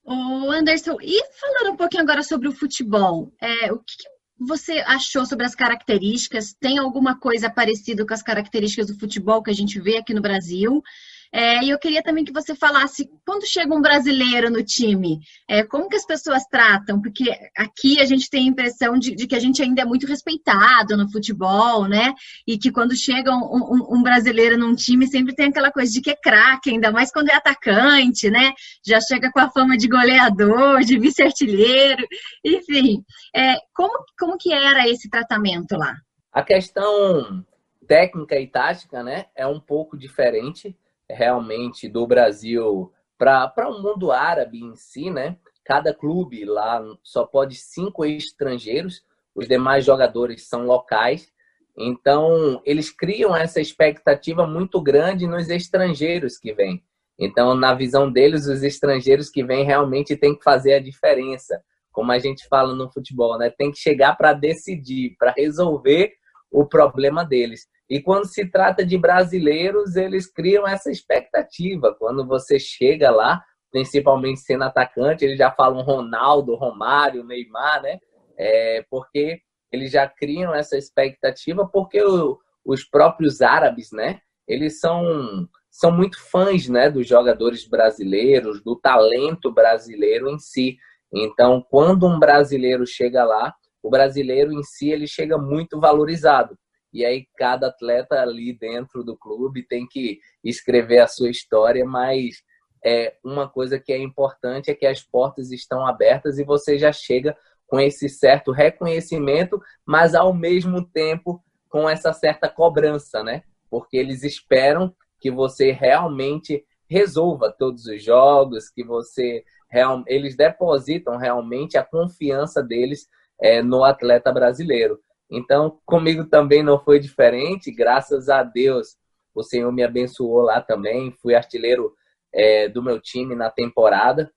O 0.04 0.50
Anderson, 0.50 0.96
e 1.00 1.22
falando 1.34 1.74
um 1.74 1.76
pouquinho 1.76 2.02
agora 2.02 2.22
sobre 2.22 2.48
o 2.48 2.52
futebol, 2.52 3.32
é, 3.40 3.72
o 3.72 3.78
que, 3.78 3.94
você 4.40 4.78
achou 4.86 5.26
sobre 5.26 5.44
as 5.44 5.54
características? 5.54 6.54
Tem 6.58 6.78
alguma 6.78 7.18
coisa 7.20 7.50
parecida 7.50 8.06
com 8.06 8.14
as 8.14 8.22
características 8.22 8.86
do 8.86 8.98
futebol 8.98 9.42
que 9.42 9.50
a 9.50 9.54
gente 9.54 9.78
vê 9.78 9.98
aqui 9.98 10.14
no 10.14 10.22
Brasil? 10.22 10.82
É, 11.32 11.62
e 11.62 11.70
eu 11.70 11.78
queria 11.78 12.02
também 12.02 12.24
que 12.24 12.32
você 12.32 12.56
falasse, 12.56 13.08
quando 13.24 13.46
chega 13.46 13.72
um 13.72 13.80
brasileiro 13.80 14.50
no 14.50 14.64
time, 14.64 15.20
é, 15.48 15.62
como 15.62 15.88
que 15.88 15.94
as 15.94 16.04
pessoas 16.04 16.44
tratam? 16.50 17.00
Porque 17.00 17.30
aqui 17.56 18.00
a 18.00 18.04
gente 18.04 18.28
tem 18.28 18.46
a 18.46 18.50
impressão 18.50 18.98
de, 18.98 19.14
de, 19.14 19.28
que 19.28 19.36
a 19.36 19.38
gente 19.38 19.62
ainda 19.62 19.82
é 19.82 19.84
muito 19.84 20.06
respeitado 20.06 20.96
no 20.96 21.10
futebol, 21.10 21.86
né? 21.86 22.12
E 22.46 22.58
que 22.58 22.72
quando 22.72 22.96
chega 22.96 23.30
um, 23.30 23.44
um, 23.44 23.98
um 23.98 24.02
brasileiro 24.02 24.58
num 24.58 24.74
time, 24.74 25.06
sempre 25.06 25.34
tem 25.34 25.46
aquela 25.46 25.70
coisa 25.70 25.92
de 25.92 26.00
que 26.00 26.10
é 26.10 26.16
craque, 26.16 26.70
ainda 26.70 26.90
mais 26.90 27.12
quando 27.12 27.28
é 27.28 27.34
atacante, 27.34 28.28
né? 28.28 28.52
Já 28.84 29.00
chega 29.00 29.30
com 29.30 29.38
a 29.38 29.50
fama 29.50 29.76
de 29.76 29.86
goleador, 29.86 30.80
de 30.80 30.98
vice-artilheiro, 30.98 32.04
enfim. 32.44 33.04
É, 33.34 33.54
como, 33.72 34.04
como 34.18 34.36
que 34.36 34.52
era 34.52 34.88
esse 34.88 35.08
tratamento 35.08 35.76
lá? 35.76 35.94
A 36.32 36.42
questão 36.42 37.44
técnica 37.86 38.38
e 38.38 38.46
tática, 38.46 39.02
né, 39.02 39.26
é 39.34 39.44
um 39.46 39.58
pouco 39.58 39.98
diferente 39.98 40.76
realmente 41.14 41.88
do 41.88 42.06
Brasil 42.06 42.92
Para 43.18 43.68
o 43.68 43.82
mundo 43.82 44.10
árabe 44.10 44.60
em 44.60 44.74
si, 44.74 45.10
né? 45.10 45.36
Cada 45.64 45.94
clube 45.94 46.44
lá 46.44 46.82
só 47.02 47.24
pode 47.24 47.54
cinco 47.54 48.04
estrangeiros, 48.04 49.04
os 49.34 49.46
demais 49.46 49.84
jogadores 49.84 50.48
são 50.48 50.64
locais. 50.64 51.30
Então, 51.78 52.60
eles 52.64 52.90
criam 52.90 53.36
essa 53.36 53.60
expectativa 53.60 54.46
muito 54.46 54.80
grande 54.80 55.26
nos 55.26 55.48
estrangeiros 55.48 56.38
que 56.38 56.52
vêm. 56.52 56.82
Então, 57.18 57.54
na 57.54 57.74
visão 57.74 58.10
deles, 58.10 58.46
os 58.46 58.62
estrangeiros 58.62 59.28
que 59.28 59.44
vêm 59.44 59.64
realmente 59.64 60.16
têm 60.16 60.34
que 60.34 60.42
fazer 60.42 60.74
a 60.74 60.80
diferença. 60.80 61.62
Como 61.92 62.10
a 62.10 62.18
gente 62.18 62.48
fala 62.48 62.74
no 62.74 62.90
futebol, 62.90 63.36
né? 63.38 63.50
Tem 63.50 63.70
que 63.70 63.78
chegar 63.78 64.16
para 64.16 64.32
decidir, 64.32 65.16
para 65.18 65.32
resolver 65.36 66.12
o 66.50 66.64
problema 66.66 67.24
deles. 67.24 67.68
E 67.90 68.00
quando 68.00 68.26
se 68.26 68.48
trata 68.48 68.86
de 68.86 68.96
brasileiros, 68.96 69.96
eles 69.96 70.32
criam 70.32 70.64
essa 70.66 70.92
expectativa. 70.92 71.92
Quando 71.98 72.24
você 72.24 72.56
chega 72.56 73.10
lá, 73.10 73.42
principalmente 73.72 74.38
sendo 74.38 74.62
atacante, 74.62 75.24
eles 75.24 75.36
já 75.36 75.50
falam 75.50 75.82
Ronaldo, 75.82 76.54
Romário, 76.54 77.24
Neymar, 77.24 77.82
né? 77.82 77.98
É, 78.38 78.84
porque 78.88 79.40
eles 79.72 79.90
já 79.90 80.08
criam 80.08 80.54
essa 80.54 80.78
expectativa, 80.78 81.66
porque 81.66 82.00
o, 82.00 82.38
os 82.64 82.84
próprios 82.84 83.42
árabes, 83.42 83.90
né? 83.90 84.20
Eles 84.46 84.78
são, 84.78 85.48
são 85.68 85.90
muito 85.90 86.16
fãs 86.30 86.68
né, 86.68 86.88
dos 86.88 87.08
jogadores 87.08 87.66
brasileiros, 87.68 88.62
do 88.62 88.76
talento 88.76 89.52
brasileiro 89.52 90.30
em 90.30 90.38
si. 90.38 90.76
Então, 91.12 91.64
quando 91.68 92.06
um 92.06 92.20
brasileiro 92.20 92.86
chega 92.86 93.24
lá, 93.24 93.52
o 93.82 93.90
brasileiro 93.90 94.52
em 94.52 94.62
si 94.62 94.90
ele 94.90 95.08
chega 95.08 95.36
muito 95.36 95.80
valorizado. 95.80 96.56
E 96.92 97.04
aí 97.04 97.26
cada 97.36 97.68
atleta 97.68 98.20
ali 98.20 98.52
dentro 98.52 99.04
do 99.04 99.16
clube 99.16 99.66
tem 99.66 99.86
que 99.86 100.18
escrever 100.42 100.98
a 100.98 101.06
sua 101.06 101.30
história, 101.30 101.84
mas 101.84 102.42
é 102.84 103.16
uma 103.22 103.48
coisa 103.48 103.78
que 103.78 103.92
é 103.92 103.98
importante 103.98 104.70
é 104.70 104.74
que 104.74 104.86
as 104.86 105.02
portas 105.02 105.50
estão 105.50 105.86
abertas 105.86 106.38
e 106.38 106.44
você 106.44 106.78
já 106.78 106.92
chega 106.92 107.36
com 107.66 107.78
esse 107.78 108.08
certo 108.08 108.50
reconhecimento, 108.50 109.60
mas 109.86 110.14
ao 110.14 110.34
mesmo 110.34 110.84
tempo 110.84 111.42
com 111.68 111.88
essa 111.88 112.12
certa 112.12 112.48
cobrança, 112.48 113.22
né? 113.22 113.44
Porque 113.70 113.96
eles 113.96 114.24
esperam 114.24 114.92
que 115.20 115.30
você 115.30 115.70
realmente 115.70 116.64
resolva 116.88 117.54
todos 117.56 117.86
os 117.86 118.02
jogos, 118.02 118.68
que 118.68 118.82
você 118.82 119.44
real, 119.70 120.02
eles 120.06 120.36
depositam 120.36 121.16
realmente 121.16 121.78
a 121.78 121.84
confiança 121.84 122.60
deles 122.60 123.08
é, 123.40 123.62
no 123.62 123.84
atleta 123.84 124.32
brasileiro. 124.32 124.98
Então, 125.30 125.78
comigo 125.86 126.24
também 126.24 126.62
não 126.62 126.82
foi 126.82 126.98
diferente, 126.98 127.70
graças 127.70 128.28
a 128.28 128.42
Deus. 128.42 128.96
O 129.34 129.42
Senhor 129.42 129.70
me 129.72 129.82
abençoou 129.82 130.42
lá 130.42 130.60
também, 130.60 131.14
fui 131.22 131.34
artilheiro 131.34 131.94
é, 132.32 132.68
do 132.68 132.82
meu 132.82 133.00
time 133.00 133.34
na 133.34 133.50
temporada, 133.50 134.30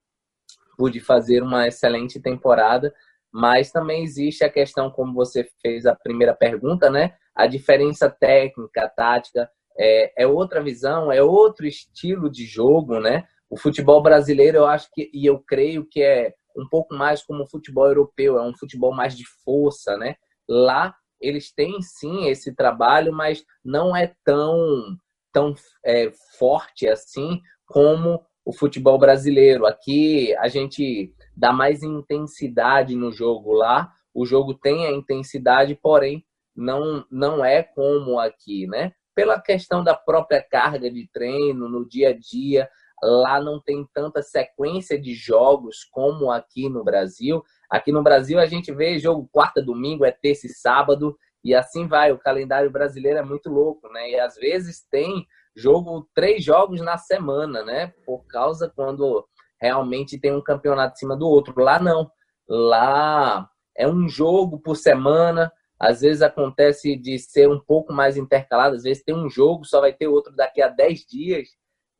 pude 0.77 0.99
fazer 0.99 1.41
uma 1.41 1.67
excelente 1.67 2.19
temporada, 2.19 2.93
mas 3.31 3.71
também 3.71 4.03
existe 4.03 4.43
a 4.43 4.49
questão, 4.49 4.91
como 4.91 5.13
você 5.13 5.49
fez 5.61 5.87
a 5.87 5.95
primeira 5.95 6.35
pergunta, 6.35 6.89
né? 6.89 7.15
A 7.33 7.47
diferença 7.47 8.07
técnica, 8.07 8.87
tática, 8.95 9.49
é, 9.75 10.23
é 10.23 10.27
outra 10.27 10.61
visão, 10.61 11.11
é 11.11 11.23
outro 11.23 11.65
estilo 11.65 12.29
de 12.29 12.45
jogo, 12.45 12.99
né? 12.99 13.27
O 13.49 13.57
futebol 13.57 14.01
brasileiro, 14.03 14.57
eu 14.57 14.65
acho 14.67 14.89
que, 14.93 15.09
e 15.11 15.25
eu 15.25 15.39
creio 15.39 15.85
que 15.85 16.01
é 16.01 16.33
um 16.55 16.67
pouco 16.69 16.93
mais 16.93 17.23
como 17.23 17.43
o 17.43 17.47
futebol 17.47 17.87
europeu, 17.87 18.37
é 18.37 18.43
um 18.43 18.55
futebol 18.55 18.93
mais 18.93 19.17
de 19.17 19.23
força, 19.43 19.97
né? 19.97 20.15
Lá 20.47 20.95
eles 21.19 21.53
têm 21.53 21.81
sim 21.81 22.27
esse 22.27 22.53
trabalho, 22.53 23.13
mas 23.13 23.45
não 23.63 23.95
é 23.95 24.13
tão, 24.25 24.97
tão 25.31 25.55
é, 25.85 26.11
forte 26.37 26.87
assim 26.87 27.41
como 27.65 28.21
o 28.45 28.51
futebol 28.51 28.99
brasileiro. 28.99 29.65
Aqui 29.65 30.35
a 30.35 30.49
gente 30.49 31.13
dá 31.35 31.53
mais 31.53 31.81
intensidade 31.81 32.95
no 32.95 33.11
jogo 33.11 33.53
lá. 33.53 33.91
O 34.13 34.25
jogo 34.25 34.53
tem 34.53 34.85
a 34.85 34.91
intensidade, 34.91 35.75
porém 35.75 36.25
não 36.55 37.05
não 37.09 37.43
é 37.43 37.63
como 37.63 38.19
aqui, 38.19 38.67
né? 38.67 38.93
Pela 39.15 39.39
questão 39.39 39.83
da 39.83 39.95
própria 39.95 40.41
carga 40.41 40.91
de 40.91 41.09
treino 41.11 41.69
no 41.69 41.87
dia 41.87 42.09
a 42.09 42.13
dia, 42.13 42.69
lá 43.01 43.41
não 43.41 43.61
tem 43.61 43.87
tanta 43.93 44.21
sequência 44.21 44.99
de 44.99 45.13
jogos 45.13 45.83
como 45.91 46.31
aqui 46.31 46.69
no 46.69 46.83
Brasil. 46.83 47.43
Aqui 47.73 47.91
no 47.91 48.03
Brasil 48.03 48.39
a 48.39 48.45
gente 48.45 48.71
vê 48.71 48.99
jogo 48.99 49.27
quarta, 49.31 49.59
domingo, 49.59 50.05
é 50.05 50.11
terça 50.11 50.45
e 50.45 50.49
sábado 50.51 51.17
e 51.43 51.55
assim 51.55 51.87
vai. 51.87 52.11
O 52.11 52.19
calendário 52.19 52.69
brasileiro 52.69 53.17
é 53.17 53.23
muito 53.23 53.49
louco, 53.49 53.91
né? 53.91 54.11
E 54.11 54.19
às 54.19 54.35
vezes 54.35 54.85
tem 54.91 55.25
jogo 55.55 56.07
três 56.13 56.43
jogos 56.43 56.81
na 56.81 56.99
semana, 56.99 57.63
né? 57.63 57.87
Por 58.05 58.27
causa 58.27 58.71
quando 58.75 59.27
realmente 59.59 60.19
tem 60.19 60.31
um 60.31 60.43
campeonato 60.43 60.93
em 60.93 60.99
cima 60.99 61.17
do 61.17 61.27
outro. 61.27 61.59
Lá 61.59 61.79
não. 61.79 62.11
Lá 62.47 63.49
é 63.75 63.87
um 63.87 64.07
jogo 64.07 64.59
por 64.59 64.75
semana. 64.75 65.51
Às 65.79 66.01
vezes 66.01 66.21
acontece 66.21 66.95
de 66.95 67.17
ser 67.17 67.49
um 67.49 67.59
pouco 67.59 67.91
mais 67.91 68.17
intercalado. 68.17 68.75
Às 68.75 68.83
vezes 68.83 69.03
tem 69.03 69.15
um 69.15 69.27
jogo, 69.27 69.65
só 69.65 69.81
vai 69.81 69.93
ter 69.93 70.07
outro 70.07 70.31
daqui 70.35 70.61
a 70.61 70.67
10 70.67 71.07
dias. 71.07 71.49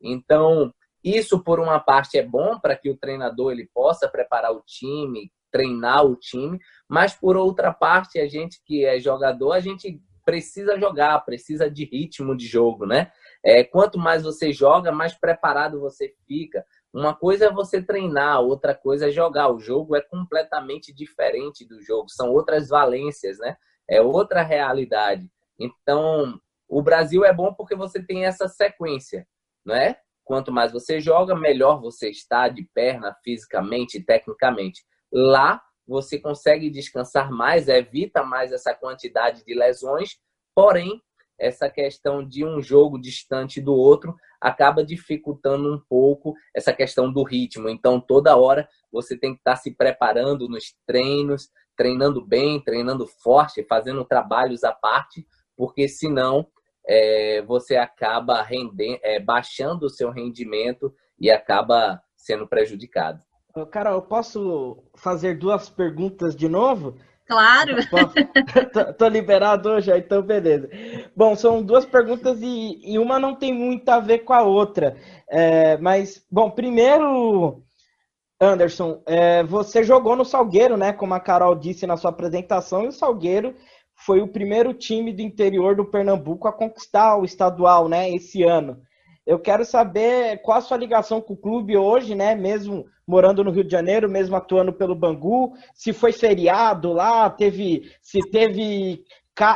Então, 0.00 0.72
isso 1.02 1.42
por 1.42 1.58
uma 1.58 1.80
parte 1.80 2.16
é 2.16 2.22
bom 2.22 2.60
para 2.60 2.76
que 2.76 2.88
o 2.88 2.96
treinador 2.96 3.50
ele 3.50 3.68
possa 3.74 4.08
preparar 4.08 4.52
o 4.52 4.62
time, 4.64 5.32
treinar 5.54 6.04
o 6.04 6.16
time, 6.16 6.58
mas 6.88 7.14
por 7.14 7.36
outra 7.36 7.72
parte, 7.72 8.18
a 8.18 8.26
gente 8.26 8.60
que 8.64 8.84
é 8.84 8.98
jogador, 8.98 9.52
a 9.52 9.60
gente 9.60 10.02
precisa 10.24 10.76
jogar, 10.76 11.24
precisa 11.24 11.70
de 11.70 11.84
ritmo 11.84 12.36
de 12.36 12.44
jogo, 12.44 12.84
né? 12.86 13.12
É, 13.40 13.62
quanto 13.62 13.96
mais 13.96 14.24
você 14.24 14.52
joga, 14.52 14.90
mais 14.90 15.14
preparado 15.14 15.78
você 15.78 16.12
fica. 16.26 16.66
Uma 16.92 17.14
coisa 17.14 17.46
é 17.46 17.52
você 17.52 17.80
treinar, 17.80 18.40
outra 18.40 18.74
coisa 18.74 19.08
é 19.08 19.12
jogar. 19.12 19.48
O 19.48 19.60
jogo 19.60 19.94
é 19.94 20.00
completamente 20.00 20.92
diferente 20.92 21.64
do 21.64 21.80
jogo, 21.80 22.08
são 22.08 22.32
outras 22.32 22.68
valências, 22.68 23.38
né? 23.38 23.56
É 23.88 24.02
outra 24.02 24.42
realidade. 24.42 25.30
Então, 25.56 26.40
o 26.68 26.82
Brasil 26.82 27.24
é 27.24 27.32
bom 27.32 27.54
porque 27.54 27.76
você 27.76 28.02
tem 28.02 28.24
essa 28.24 28.48
sequência, 28.48 29.24
né? 29.64 29.94
Quanto 30.24 30.50
mais 30.50 30.72
você 30.72 31.00
joga, 31.00 31.36
melhor 31.36 31.80
você 31.80 32.10
está 32.10 32.48
de 32.48 32.64
perna, 32.74 33.14
fisicamente 33.22 34.02
tecnicamente. 34.02 34.82
Lá 35.14 35.62
você 35.86 36.18
consegue 36.18 36.68
descansar 36.68 37.30
mais, 37.30 37.68
evita 37.68 38.24
mais 38.24 38.50
essa 38.50 38.74
quantidade 38.74 39.44
de 39.44 39.54
lesões, 39.54 40.18
porém, 40.54 41.00
essa 41.38 41.68
questão 41.68 42.26
de 42.26 42.44
um 42.44 42.60
jogo 42.60 42.98
distante 42.98 43.60
do 43.60 43.74
outro 43.74 44.14
acaba 44.40 44.84
dificultando 44.84 45.72
um 45.72 45.80
pouco 45.88 46.34
essa 46.54 46.72
questão 46.72 47.12
do 47.12 47.22
ritmo. 47.22 47.68
Então, 47.68 48.00
toda 48.00 48.36
hora 48.36 48.68
você 48.90 49.16
tem 49.16 49.32
que 49.32 49.40
estar 49.40 49.56
se 49.56 49.74
preparando 49.74 50.48
nos 50.48 50.74
treinos, 50.86 51.48
treinando 51.76 52.24
bem, 52.24 52.62
treinando 52.62 53.06
forte, 53.06 53.64
fazendo 53.68 54.04
trabalhos 54.04 54.64
à 54.64 54.72
parte, 54.72 55.26
porque 55.56 55.88
senão 55.88 56.46
é, 56.86 57.42
você 57.42 57.76
acaba 57.76 58.42
rendendo, 58.42 58.98
é, 59.02 59.18
baixando 59.18 59.86
o 59.86 59.90
seu 59.90 60.10
rendimento 60.10 60.94
e 61.18 61.30
acaba 61.30 62.00
sendo 62.16 62.46
prejudicado. 62.46 63.22
Carol, 63.70 63.94
eu 63.94 64.02
posso 64.02 64.82
fazer 64.96 65.38
duas 65.38 65.68
perguntas 65.68 66.34
de 66.34 66.48
novo? 66.48 66.96
Claro. 67.26 67.76
tô, 68.72 68.92
tô, 68.92 69.08
liberado 69.08 69.68
hoje, 69.70 69.96
então 69.96 70.20
beleza. 70.22 70.68
Bom, 71.14 71.36
são 71.36 71.62
duas 71.62 71.84
perguntas 71.84 72.42
e, 72.42 72.80
e 72.82 72.98
uma 72.98 73.18
não 73.18 73.34
tem 73.34 73.52
muito 73.54 73.88
a 73.88 74.00
ver 74.00 74.20
com 74.20 74.32
a 74.32 74.42
outra. 74.42 74.96
É, 75.30 75.76
mas, 75.76 76.26
bom, 76.28 76.50
primeiro, 76.50 77.62
Anderson, 78.40 79.00
é, 79.06 79.44
você 79.44 79.84
jogou 79.84 80.16
no 80.16 80.24
Salgueiro, 80.24 80.76
né? 80.76 80.92
Como 80.92 81.14
a 81.14 81.20
Carol 81.20 81.54
disse 81.54 81.86
na 81.86 81.96
sua 81.96 82.10
apresentação, 82.10 82.82
e 82.82 82.88
o 82.88 82.92
Salgueiro 82.92 83.54
foi 83.94 84.20
o 84.20 84.28
primeiro 84.28 84.74
time 84.74 85.12
do 85.12 85.22
interior 85.22 85.76
do 85.76 85.84
Pernambuco 85.84 86.48
a 86.48 86.52
conquistar 86.52 87.16
o 87.16 87.24
estadual, 87.24 87.88
né? 87.88 88.10
Esse 88.10 88.42
ano. 88.42 88.82
Eu 89.26 89.38
quero 89.38 89.64
saber 89.64 90.42
qual 90.42 90.58
a 90.58 90.60
sua 90.60 90.76
ligação 90.76 91.20
com 91.20 91.32
o 91.32 91.36
clube 91.36 91.76
hoje, 91.76 92.14
né? 92.14 92.34
Mesmo 92.34 92.86
morando 93.06 93.42
no 93.42 93.50
Rio 93.50 93.64
de 93.64 93.72
Janeiro, 93.72 94.08
mesmo 94.08 94.36
atuando 94.36 94.72
pelo 94.72 94.94
Bangu, 94.94 95.54
se 95.74 95.92
foi 95.92 96.12
feriado 96.12 96.92
lá, 96.92 97.28
teve, 97.30 97.90
se 98.00 98.20
teve 98.30 99.04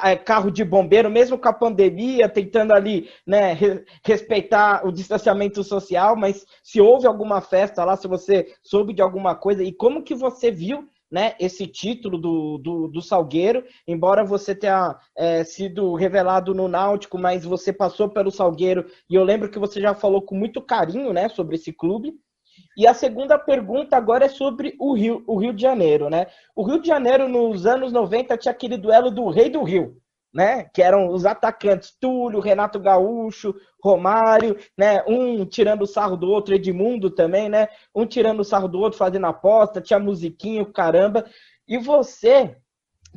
é, 0.05 0.17
carro 0.17 0.51
de 0.51 0.65
bombeiro, 0.65 1.11
mesmo 1.11 1.39
com 1.39 1.49
a 1.49 1.53
pandemia, 1.53 2.29
tentando 2.29 2.73
ali, 2.73 3.09
né, 3.27 3.57
respeitar 4.05 4.87
o 4.87 4.93
distanciamento 4.93 5.63
social, 5.63 6.17
mas 6.17 6.45
se 6.63 6.81
houve 6.81 7.07
alguma 7.07 7.41
festa 7.41 7.85
lá, 7.85 7.97
se 7.97 8.09
você 8.09 8.55
soube 8.63 8.93
de 8.93 9.01
alguma 9.01 9.35
coisa 9.35 9.63
e 9.63 9.73
como 9.73 10.03
que 10.03 10.15
você 10.15 10.51
viu 10.51 10.89
né, 11.11 11.35
esse 11.41 11.67
título 11.67 12.19
do, 12.19 12.59
do, 12.59 12.89
do 12.89 13.03
Salgueiro, 13.03 13.65
embora 13.87 14.25
você 14.25 14.55
tenha 14.55 14.99
é, 15.17 15.43
sido 15.45 15.95
revelado 15.95 16.55
no 16.55 16.69
Náutico, 16.69 17.19
mas 17.19 17.45
você 17.45 17.73
passou 17.73 18.09
pelo 18.09 18.31
Salgueiro 18.31 18.87
e 19.09 19.15
eu 19.15 19.25
lembro 19.25 19.51
que 19.51 19.59
você 19.59 19.81
já 19.81 19.95
falou 19.95 20.23
com 20.23 20.35
muito 20.35 20.61
carinho 20.61 21.13
né, 21.13 21.29
sobre 21.29 21.57
esse 21.57 21.73
clube. 21.73 22.15
E 22.77 22.87
a 22.87 22.95
segunda 22.95 23.39
pergunta 23.39 23.97
agora 23.97 24.25
é 24.25 24.29
sobre 24.29 24.75
o 24.81 24.93
Rio, 24.93 25.23
o 25.27 25.37
Rio 25.39 25.53
de 25.53 25.63
Janeiro, 25.63 26.11
né? 26.11 26.27
O 26.57 26.65
Rio 26.65 26.81
de 26.81 26.89
Janeiro, 26.89 27.29
nos 27.29 27.67
anos 27.67 27.93
90, 27.93 28.37
tinha 28.37 28.51
aquele 28.51 28.77
duelo 28.77 29.13
do 29.13 29.29
Rei 29.29 29.49
do 29.49 29.63
Rio, 29.63 29.97
né? 30.33 30.65
Que 30.73 30.83
eram 30.83 31.09
os 31.09 31.25
atacantes 31.27 31.97
Túlio, 32.01 32.41
Renato 32.41 32.79
Gaúcho, 32.79 33.55
Romário, 33.83 34.57
né? 34.77 35.03
Um 35.07 35.45
tirando 35.45 35.83
o 35.83 35.87
sarro 35.87 36.17
do 36.17 36.29
outro, 36.29 36.55
Edmundo 36.55 37.11
também, 37.11 37.49
né? 37.49 37.69
Um 37.95 38.07
tirando 38.07 38.41
o 38.41 38.45
sarro 38.45 38.69
do 38.69 38.79
outro, 38.79 38.99
fazendo 38.99 39.27
aposta, 39.27 39.81
tinha 39.81 39.99
musiquinho, 39.99 40.73
caramba. 40.73 41.25
E 41.67 41.79
você 41.79 42.57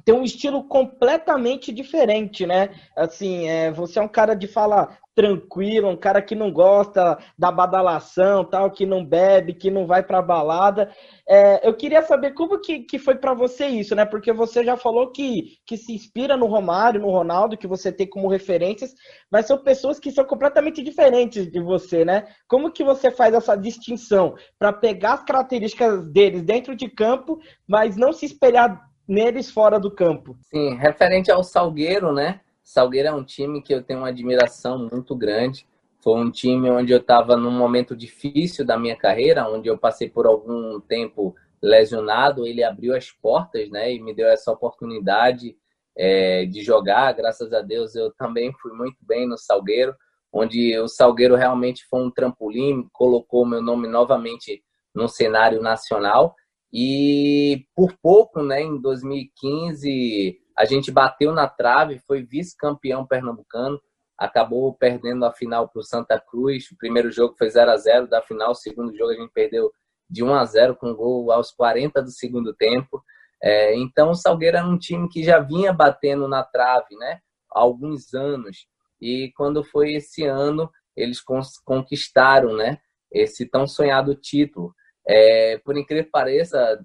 tem 0.04 0.16
um 0.16 0.24
estilo 0.24 0.64
completamente 0.64 1.72
diferente, 1.72 2.46
né? 2.46 2.70
Assim, 2.96 3.48
é, 3.48 3.72
você 3.72 4.00
é 4.00 4.02
um 4.02 4.08
cara 4.08 4.34
de 4.34 4.48
fala 4.48 4.98
tranquilo, 5.14 5.90
um 5.90 5.98
cara 5.98 6.22
que 6.22 6.34
não 6.34 6.52
gosta 6.52 7.18
da 7.38 7.52
badalação, 7.52 8.46
tal, 8.46 8.72
que 8.72 8.86
não 8.86 9.06
bebe, 9.06 9.54
que 9.54 9.70
não 9.70 9.86
vai 9.86 10.02
pra 10.02 10.22
balada. 10.22 10.90
É, 11.28 11.68
eu 11.68 11.76
queria 11.76 12.02
saber 12.02 12.34
como 12.34 12.60
que, 12.60 12.80
que 12.80 12.98
foi 12.98 13.16
para 13.16 13.34
você 13.34 13.68
isso, 13.68 13.94
né? 13.94 14.06
Porque 14.06 14.32
você 14.32 14.64
já 14.64 14.78
falou 14.78 15.12
que, 15.12 15.58
que 15.66 15.76
se 15.76 15.94
inspira 15.94 16.38
no 16.38 16.46
Romário, 16.46 17.02
no 17.02 17.10
Ronaldo, 17.10 17.58
que 17.58 17.68
você 17.68 17.92
tem 17.92 18.08
como 18.08 18.30
referências, 18.30 18.94
mas 19.30 19.46
são 19.46 19.58
pessoas 19.58 20.00
que 20.00 20.12
são 20.12 20.24
completamente 20.24 20.82
diferentes 20.82 21.52
de 21.52 21.60
você, 21.60 22.06
né? 22.06 22.28
Como 22.48 22.72
que 22.72 22.84
você 22.84 23.12
faz 23.12 23.34
essa 23.34 23.56
distinção 23.56 24.36
para 24.58 24.72
pegar 24.72 25.14
as 25.14 25.24
características 25.24 26.06
deles 26.06 26.42
dentro 26.42 26.76
de 26.76 26.90
campo, 26.90 27.38
mas 27.68 27.98
não 27.98 28.14
se 28.14 28.26
espelhar 28.26 28.91
neles 29.12 29.52
fora 29.52 29.78
do 29.78 29.92
campo? 29.92 30.38
Sim, 30.44 30.76
referente 30.76 31.30
ao 31.30 31.44
Salgueiro, 31.44 32.14
né? 32.14 32.40
Salgueiro 32.64 33.10
é 33.10 33.14
um 33.14 33.26
time 33.26 33.62
que 33.62 33.74
eu 33.74 33.84
tenho 33.84 34.00
uma 34.00 34.08
admiração 34.08 34.88
muito 34.90 35.14
grande. 35.14 35.68
Foi 36.02 36.18
um 36.18 36.32
time 36.32 36.70
onde 36.72 36.94
eu 36.94 37.00
estava 37.00 37.36
num 37.36 37.52
momento 37.52 37.94
difícil 37.94 38.66
da 38.66 38.78
minha 38.78 38.96
carreira, 38.96 39.50
onde 39.50 39.68
eu 39.68 39.78
passei 39.78 40.10
por 40.10 40.26
algum 40.26 40.80
tempo 40.80 41.36
lesionado. 41.62 42.48
Ele 42.48 42.64
abriu 42.64 42.96
as 42.96 43.12
portas, 43.12 43.70
né, 43.70 43.94
e 43.94 44.00
me 44.00 44.16
deu 44.16 44.30
essa 44.30 44.50
oportunidade 44.50 45.58
é, 45.98 46.46
de 46.46 46.64
jogar. 46.64 47.12
Graças 47.12 47.52
a 47.52 47.62
Deus, 47.62 47.94
eu 47.96 48.14
também 48.14 48.54
fui 48.62 48.72
muito 48.72 48.98
bem 49.02 49.28
no 49.28 49.38
Salgueiro, 49.38 49.94
onde 50.32 50.80
o 50.80 50.88
Salgueiro 50.88 51.36
realmente 51.36 51.86
foi 51.90 52.02
um 52.02 52.10
trampolim, 52.10 52.88
colocou 52.94 53.46
meu 53.46 53.62
nome 53.62 53.90
novamente 53.90 54.64
no 54.96 55.10
cenário 55.10 55.62
nacional. 55.62 56.34
E 56.74 57.66
por 57.76 57.94
pouco, 58.02 58.42
né, 58.42 58.62
em 58.62 58.80
2015, 58.80 60.40
a 60.58 60.66
gente 60.66 60.92
bateu 60.92 61.34
na 61.34 61.48
trave, 61.48 62.00
foi 62.08 62.24
vice-campeão 62.24 63.06
pernambucano, 63.06 63.80
acabou 64.18 64.74
perdendo 64.74 65.26
a 65.26 65.34
final 65.34 65.68
para 65.68 65.80
o 65.80 65.84
Santa 65.84 66.20
Cruz. 66.20 66.70
O 66.72 66.78
primeiro 66.78 67.12
jogo 67.12 67.36
foi 67.38 67.50
0 67.50 67.72
a 67.72 67.78
0 67.78 68.08
da 68.08 68.22
final, 68.22 68.52
o 68.52 68.56
segundo 68.56 68.96
jogo 68.96 69.12
a 69.12 69.16
gente 69.16 69.32
perdeu 69.34 69.72
de 70.10 70.24
1 70.24 70.34
a 70.34 70.46
0 70.46 70.76
com 70.76 70.94
gol 70.94 71.32
aos 71.32 71.52
40 71.52 72.02
do 72.02 72.12
segundo 72.12 72.54
tempo. 72.54 73.04
É, 73.42 73.76
então 73.76 74.12
o 74.12 74.16
Salgueiro 74.16 74.58
era 74.58 74.68
um 74.68 74.78
time 74.78 75.10
que 75.10 75.24
já 75.24 75.40
vinha 75.40 75.74
batendo 75.74 76.28
na 76.28 76.44
trave, 76.44 76.96
né? 76.98 77.20
Há 77.52 77.60
alguns 77.60 78.14
anos. 78.14 78.68
E 79.02 79.32
quando 79.36 79.64
foi 79.64 79.94
esse 79.94 80.24
ano, 80.26 80.70
eles 80.96 81.20
conquistaram, 81.66 82.56
né? 82.56 82.78
Esse 83.12 83.50
tão 83.50 83.66
sonhado 83.66 84.14
título. 84.14 84.76
É, 85.08 85.58
por 85.60 85.78
incrível 85.78 86.06
que 86.06 86.12
pareça, 86.12 86.84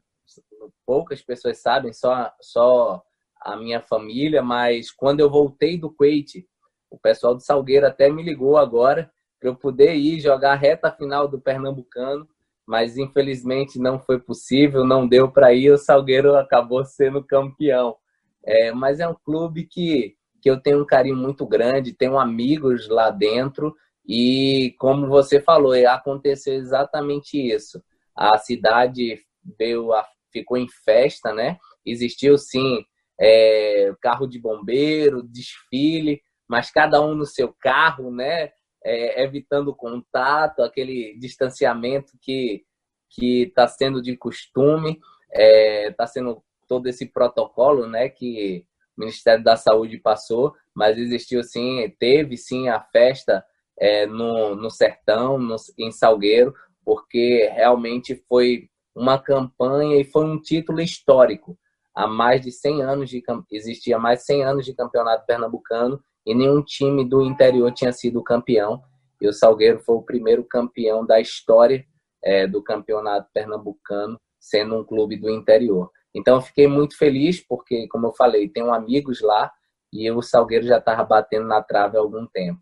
poucas 0.85 1.23
pessoas 1.23 1.59
sabem, 1.59 1.93
só, 1.93 2.33
só 2.41 3.03
a 3.41 3.57
minha 3.57 3.81
família, 3.81 4.43
mas 4.43 4.91
quando 4.91 5.21
eu 5.21 5.31
voltei 5.31 5.79
do 5.79 5.91
Kuwait, 5.91 6.47
o 6.91 6.99
pessoal 6.99 7.35
do 7.35 7.43
Salgueiro 7.43 7.87
até 7.87 8.11
me 8.11 8.23
ligou 8.23 8.57
agora 8.57 9.11
para 9.39 9.51
eu 9.51 9.55
poder 9.55 9.95
ir 9.95 10.21
jogar 10.21 10.53
a 10.53 10.57
reta 10.57 10.91
final 10.91 11.29
do 11.29 11.41
Pernambucano, 11.41 12.27
mas 12.67 12.97
infelizmente 12.97 13.79
não 13.79 13.99
foi 14.01 14.19
possível, 14.19 14.85
não 14.85 15.07
deu 15.07 15.31
para 15.31 15.53
ir, 15.53 15.71
o 15.71 15.79
Salgueiro 15.79 16.35
acabou 16.37 16.85
sendo 16.85 17.23
campeão. 17.23 17.97
É, 18.45 18.73
mas 18.73 19.01
é 19.01 19.09
um 19.09 19.15
clube 19.15 19.65
que, 19.65 20.17
que 20.41 20.51
eu 20.51 20.61
tenho 20.61 20.83
um 20.83 20.87
carinho 20.87 21.17
muito 21.17 21.47
grande, 21.47 21.93
tenho 21.93 22.19
amigos 22.19 22.89
lá 22.89 23.11
dentro 23.11 23.75
e, 24.07 24.75
como 24.79 25.09
você 25.09 25.41
falou, 25.41 25.73
aconteceu 25.89 26.55
exatamente 26.55 27.37
isso. 27.37 27.83
A 28.17 28.39
cidade 28.39 29.21
veio, 29.59 29.91
ficou 30.33 30.57
em 30.57 30.69
festa, 30.85 31.33
né? 31.33 31.59
Existiu 31.85 32.39
sim 32.39 32.85
é, 33.21 33.93
carro 34.01 34.27
de 34.27 34.39
bombeiro, 34.39 35.23
desfile, 35.23 36.21
mas 36.49 36.71
cada 36.71 37.01
um 37.01 37.15
no 37.15 37.27
seu 37.27 37.55
carro, 37.61 38.11
né? 38.11 38.51
É, 38.85 39.23
evitando 39.23 39.75
contato, 39.75 40.63
aquele 40.63 41.19
distanciamento 41.19 42.13
que 42.21 42.65
que 43.09 43.45
está 43.45 43.67
sendo 43.67 44.03
de 44.03 44.17
costume, 44.17 45.01
está 45.31 45.43
é, 45.43 45.91
tá 45.93 46.07
sendo 46.07 46.43
todo 46.69 46.87
esse 46.89 47.07
protocolo, 47.07 47.87
né? 47.87 48.09
Que 48.09 48.65
o 48.97 49.01
Ministério 49.01 49.43
da 49.43 49.57
Saúde 49.57 49.99
passou, 49.99 50.55
mas 50.75 50.99
existiu 50.99 51.43
sim, 51.43 51.95
teve 51.99 52.37
sim 52.37 52.69
a 52.69 52.81
festa 52.81 53.45
é, 53.79 54.07
no, 54.07 54.55
no 54.57 54.71
sertão, 54.71 55.39
no, 55.39 55.57
em 55.79 55.91
Salgueiro, 55.93 56.55
porque 56.87 57.51
realmente 57.53 58.15
foi 58.29 58.71
uma 58.95 59.19
campanha 59.19 60.01
e 60.01 60.05
foi 60.05 60.25
um 60.25 60.41
título 60.41 60.81
histórico 60.81 61.59
há 61.93 62.07
mais 62.07 62.41
de 62.41 62.53
100 62.53 62.83
anos 62.83 63.11
de 63.11 63.23
existia 63.51 63.99
mais 63.99 64.21
de 64.21 64.27
100 64.27 64.45
anos 64.45 64.65
de 64.65 64.73
campeonato 64.73 65.27
pernambucano 65.27 66.01
e 66.25 66.35
nenhum 66.35 66.63
time 66.63 67.05
do 67.05 67.23
interior 67.23 67.73
tinha 67.73 67.93
sido 67.93 68.23
campeão. 68.23 68.83
E 69.21 69.27
o 69.27 69.33
Salgueiro 69.33 69.81
foi 69.81 69.97
o 69.97 70.03
primeiro 70.03 70.45
campeão 70.45 71.05
da 71.05 71.21
história 71.21 71.85
é, 72.23 72.47
do 72.47 72.63
campeonato 72.63 73.29
pernambucano, 73.33 74.19
sendo 74.39 74.77
um 74.77 74.85
clube 74.85 75.17
do 75.17 75.31
interior. 75.31 75.91
Então 76.15 76.37
eu 76.37 76.43
fiquei 76.43 76.67
muito 76.67 76.97
feliz 76.97 77.45
porque, 77.47 77.89
como 77.89 78.07
eu 78.07 78.13
falei, 78.15 78.49
tenho 78.49 78.73
amigos 78.73 79.21
lá 79.21 79.51
e 79.93 80.11
o 80.11 80.23
Salgueiro 80.23 80.67
já 80.67 80.79
estava 80.79 81.05
batendo 81.05 81.47
na 81.47 81.63
trave 81.63 81.97
há 81.97 82.01
algum 82.01 82.27
tempo. 82.27 82.61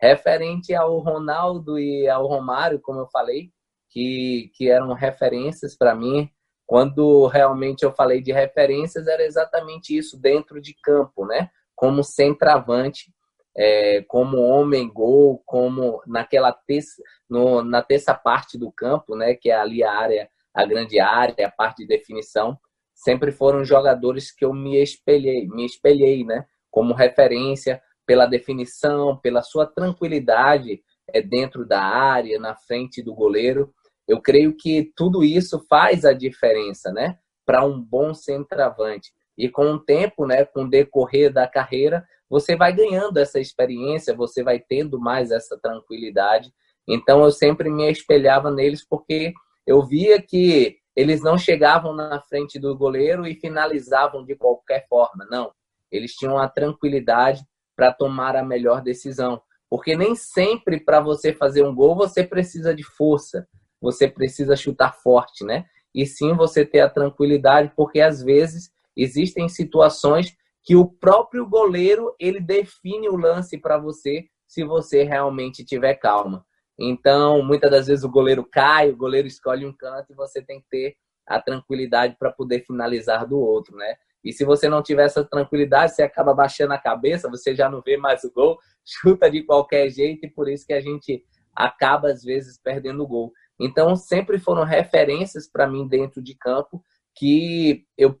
Referente 0.00 0.74
ao 0.74 0.98
Ronaldo 0.98 1.78
e 1.78 2.08
ao 2.08 2.26
Romário, 2.26 2.80
como 2.80 3.00
eu 3.00 3.06
falei, 3.08 3.50
que, 3.94 4.50
que 4.54 4.68
eram 4.68 4.92
referências 4.92 5.76
para 5.76 5.94
mim, 5.94 6.28
quando 6.66 7.28
realmente 7.28 7.84
eu 7.84 7.92
falei 7.92 8.20
de 8.20 8.32
referências, 8.32 9.06
era 9.06 9.24
exatamente 9.24 9.96
isso 9.96 10.20
dentro 10.20 10.60
de 10.60 10.74
campo, 10.82 11.24
né? 11.24 11.48
Como 11.76 12.02
centroavante, 12.02 13.14
é, 13.56 14.02
como 14.08 14.42
homem 14.42 14.92
gol, 14.92 15.40
como 15.46 16.02
naquela 16.08 16.52
terça, 16.52 17.00
no, 17.30 17.62
na 17.62 17.82
terça 17.82 18.12
parte 18.12 18.58
do 18.58 18.72
campo, 18.72 19.14
né? 19.14 19.34
Que 19.34 19.50
é 19.50 19.54
ali 19.54 19.84
a 19.84 19.92
área, 19.92 20.28
a 20.52 20.64
grande 20.66 20.98
área, 20.98 21.46
a 21.46 21.50
parte 21.50 21.82
de 21.82 21.86
definição, 21.86 22.58
sempre 22.92 23.30
foram 23.30 23.64
jogadores 23.64 24.32
que 24.32 24.44
eu 24.44 24.52
me 24.52 24.82
espelhei, 24.82 25.46
me 25.46 25.64
espelhei, 25.64 26.24
né? 26.24 26.44
Como 26.68 26.94
referência 26.94 27.80
pela 28.04 28.26
definição, 28.26 29.16
pela 29.18 29.40
sua 29.40 29.66
tranquilidade 29.66 30.82
é, 31.12 31.22
dentro 31.22 31.64
da 31.64 31.80
área, 31.80 32.40
na 32.40 32.56
frente 32.56 33.00
do 33.00 33.14
goleiro. 33.14 33.72
Eu 34.06 34.20
creio 34.20 34.54
que 34.54 34.92
tudo 34.94 35.24
isso 35.24 35.64
faz 35.68 36.04
a 36.04 36.12
diferença, 36.12 36.92
né? 36.92 37.18
Para 37.46 37.64
um 37.64 37.80
bom 37.80 38.12
centroavante. 38.12 39.12
E 39.36 39.48
com 39.48 39.72
o 39.72 39.78
tempo, 39.78 40.26
né, 40.26 40.44
com 40.44 40.62
o 40.62 40.70
decorrer 40.70 41.32
da 41.32 41.48
carreira, 41.48 42.06
você 42.28 42.56
vai 42.56 42.72
ganhando 42.72 43.18
essa 43.18 43.40
experiência, 43.40 44.14
você 44.14 44.42
vai 44.42 44.60
tendo 44.60 45.00
mais 45.00 45.30
essa 45.30 45.58
tranquilidade. 45.60 46.52
Então 46.86 47.22
eu 47.24 47.30
sempre 47.30 47.70
me 47.70 47.90
espelhava 47.90 48.50
neles 48.50 48.86
porque 48.86 49.32
eu 49.66 49.84
via 49.84 50.20
que 50.22 50.76
eles 50.94 51.22
não 51.22 51.36
chegavam 51.36 51.92
na 51.92 52.20
frente 52.20 52.58
do 52.58 52.76
goleiro 52.76 53.26
e 53.26 53.34
finalizavam 53.34 54.24
de 54.24 54.36
qualquer 54.36 54.86
forma, 54.88 55.26
não. 55.28 55.52
Eles 55.90 56.12
tinham 56.12 56.38
a 56.38 56.48
tranquilidade 56.48 57.44
para 57.76 57.92
tomar 57.92 58.36
a 58.36 58.44
melhor 58.44 58.80
decisão, 58.80 59.42
porque 59.68 59.96
nem 59.96 60.14
sempre 60.14 60.78
para 60.78 61.00
você 61.00 61.32
fazer 61.32 61.64
um 61.64 61.74
gol 61.74 61.96
você 61.96 62.22
precisa 62.22 62.72
de 62.72 62.84
força 62.84 63.48
você 63.84 64.08
precisa 64.08 64.56
chutar 64.56 64.94
forte, 64.94 65.44
né? 65.44 65.66
E 65.94 66.06
sim 66.06 66.34
você 66.34 66.64
ter 66.64 66.80
a 66.80 66.88
tranquilidade, 66.88 67.70
porque 67.76 68.00
às 68.00 68.22
vezes 68.22 68.72
existem 68.96 69.46
situações 69.46 70.34
que 70.62 70.74
o 70.74 70.86
próprio 70.86 71.46
goleiro 71.46 72.16
ele 72.18 72.40
define 72.40 73.10
o 73.10 73.16
lance 73.16 73.58
para 73.58 73.76
você 73.76 74.24
se 74.48 74.64
você 74.64 75.02
realmente 75.02 75.62
tiver 75.64 75.94
calma. 75.94 76.46
Então, 76.78 77.42
muitas 77.42 77.70
das 77.70 77.86
vezes 77.86 78.04
o 78.04 78.10
goleiro 78.10 78.42
cai, 78.50 78.90
o 78.90 78.96
goleiro 78.96 79.28
escolhe 79.28 79.66
um 79.66 79.72
canto 79.72 80.12
e 80.12 80.16
você 80.16 80.40
tem 80.40 80.60
que 80.60 80.68
ter 80.70 80.96
a 81.26 81.38
tranquilidade 81.38 82.16
para 82.18 82.32
poder 82.32 82.64
finalizar 82.64 83.26
do 83.26 83.38
outro, 83.38 83.76
né? 83.76 83.96
E 84.24 84.32
se 84.32 84.44
você 84.44 84.66
não 84.66 84.82
tiver 84.82 85.04
essa 85.04 85.22
tranquilidade, 85.22 85.94
você 85.94 86.02
acaba 86.02 86.32
baixando 86.32 86.72
a 86.72 86.78
cabeça, 86.78 87.28
você 87.28 87.54
já 87.54 87.68
não 87.68 87.82
vê 87.82 87.98
mais 87.98 88.24
o 88.24 88.32
gol, 88.32 88.58
chuta 88.82 89.30
de 89.30 89.42
qualquer 89.42 89.90
jeito 89.90 90.24
e 90.24 90.30
por 90.30 90.48
isso 90.48 90.66
que 90.66 90.72
a 90.72 90.80
gente 90.80 91.22
acaba 91.54 92.08
às 92.08 92.24
vezes 92.24 92.58
perdendo 92.58 93.02
o 93.02 93.06
gol. 93.06 93.32
Então, 93.58 93.94
sempre 93.96 94.38
foram 94.38 94.64
referências 94.64 95.48
para 95.48 95.66
mim 95.66 95.86
dentro 95.86 96.22
de 96.22 96.34
campo 96.34 96.82
que 97.14 97.86
eu, 97.96 98.18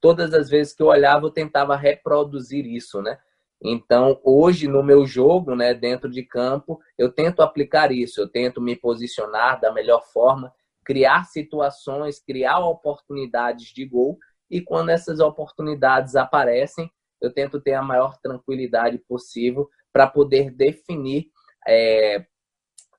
todas 0.00 0.32
as 0.32 0.48
vezes 0.48 0.72
que 0.72 0.82
eu 0.82 0.86
olhava, 0.86 1.26
eu 1.26 1.30
tentava 1.30 1.76
reproduzir 1.76 2.64
isso, 2.66 3.02
né? 3.02 3.18
Então, 3.62 4.18
hoje 4.24 4.66
no 4.66 4.82
meu 4.82 5.06
jogo, 5.06 5.54
né, 5.54 5.74
dentro 5.74 6.08
de 6.08 6.22
campo, 6.22 6.80
eu 6.96 7.12
tento 7.12 7.42
aplicar 7.42 7.92
isso, 7.92 8.20
eu 8.20 8.28
tento 8.28 8.60
me 8.60 8.74
posicionar 8.74 9.60
da 9.60 9.70
melhor 9.70 10.02
forma, 10.12 10.52
criar 10.82 11.24
situações, 11.24 12.18
criar 12.18 12.60
oportunidades 12.60 13.66
de 13.66 13.84
gol, 13.84 14.18
e 14.50 14.60
quando 14.62 14.88
essas 14.88 15.20
oportunidades 15.20 16.16
aparecem, 16.16 16.90
eu 17.20 17.32
tento 17.32 17.60
ter 17.60 17.74
a 17.74 17.82
maior 17.82 18.16
tranquilidade 18.18 18.96
possível 18.98 19.68
para 19.92 20.06
poder 20.06 20.50
definir 20.50 21.26
é, 21.68 22.24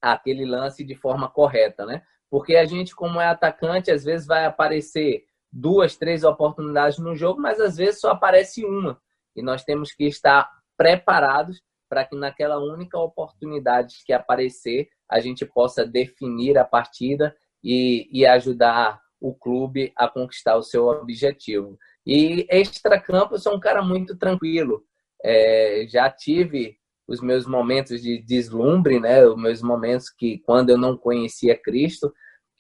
aquele 0.02 0.46
lance 0.46 0.84
de 0.84 0.96
forma 0.96 1.30
correta, 1.30 1.86
né? 1.86 2.02
Porque 2.30 2.56
a 2.56 2.66
gente, 2.66 2.96
como 2.96 3.20
é 3.20 3.28
atacante, 3.28 3.92
às 3.92 4.04
vezes 4.04 4.26
vai 4.26 4.46
aparecer 4.46 5.26
duas, 5.52 5.96
três 5.98 6.24
oportunidades 6.24 6.98
no 6.98 7.16
jogo, 7.16 7.42
mas 7.42 7.60
às 7.60 7.76
vezes 7.76 8.00
só 8.00 8.12
aparece 8.12 8.64
uma. 8.66 9.00
E 9.36 9.42
nós 9.42 9.64
temos 9.64 9.92
que 9.92 10.06
estar 10.06 10.50
preparados 10.78 11.62
para 11.90 12.06
que 12.06 12.16
naquela 12.16 12.58
única 12.58 12.98
oportunidade 12.98 13.96
que 14.06 14.14
aparecer, 14.14 14.88
a 15.10 15.20
gente 15.20 15.46
possa 15.46 15.86
definir 15.86 16.58
a 16.58 16.64
partida 16.64 17.36
e, 17.62 18.08
e 18.12 18.26
ajudar 18.26 19.02
o 19.20 19.36
clube 19.36 19.92
a 19.96 20.08
conquistar 20.08 20.56
o 20.56 20.64
seu 20.64 20.88
objetivo. 20.88 21.78
E 22.06 22.48
extra-campo, 22.50 23.36
eu 23.36 23.40
sou 23.40 23.56
um 23.56 23.60
cara 23.60 23.84
muito 23.84 24.18
tranquilo. 24.18 24.84
É, 25.24 25.86
já 25.88 26.10
tive 26.10 26.78
os 27.12 27.20
meus 27.22 27.46
momentos 27.46 28.02
de 28.02 28.22
deslumbre, 28.22 29.00
né? 29.00 29.26
Os 29.26 29.36
meus 29.36 29.62
momentos 29.62 30.10
que 30.10 30.40
quando 30.40 30.70
eu 30.70 30.78
não 30.78 30.98
conhecia 30.98 31.60
Cristo, 31.62 32.14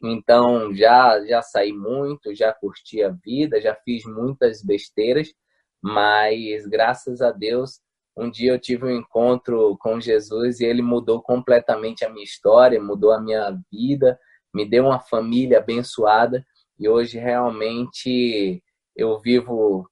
então 0.03 0.73
já 0.75 1.25
já 1.25 1.41
saí 1.41 1.71
muito, 1.71 2.35
já 2.35 2.53
curti 2.53 3.01
a 3.01 3.09
vida, 3.09 3.61
já 3.61 3.73
fiz 3.85 4.03
muitas 4.05 4.61
besteiras, 4.61 5.33
mas 5.81 6.67
graças 6.67 7.21
a 7.21 7.31
Deus 7.31 7.79
um 8.17 8.29
dia 8.29 8.51
eu 8.51 8.59
tive 8.59 8.85
um 8.85 8.91
encontro 8.91 9.77
com 9.79 9.99
Jesus 10.01 10.59
e 10.59 10.65
ele 10.65 10.81
mudou 10.81 11.21
completamente 11.21 12.03
a 12.03 12.09
minha 12.09 12.25
história, 12.25 12.81
mudou 12.81 13.11
a 13.13 13.21
minha 13.21 13.57
vida, 13.71 14.19
me 14.53 14.65
deu 14.65 14.85
uma 14.85 14.99
família 14.99 15.59
abençoada 15.59 16.45
e 16.77 16.89
hoje 16.89 17.17
realmente 17.17 18.61
eu 18.97 19.17
vivo 19.21 19.89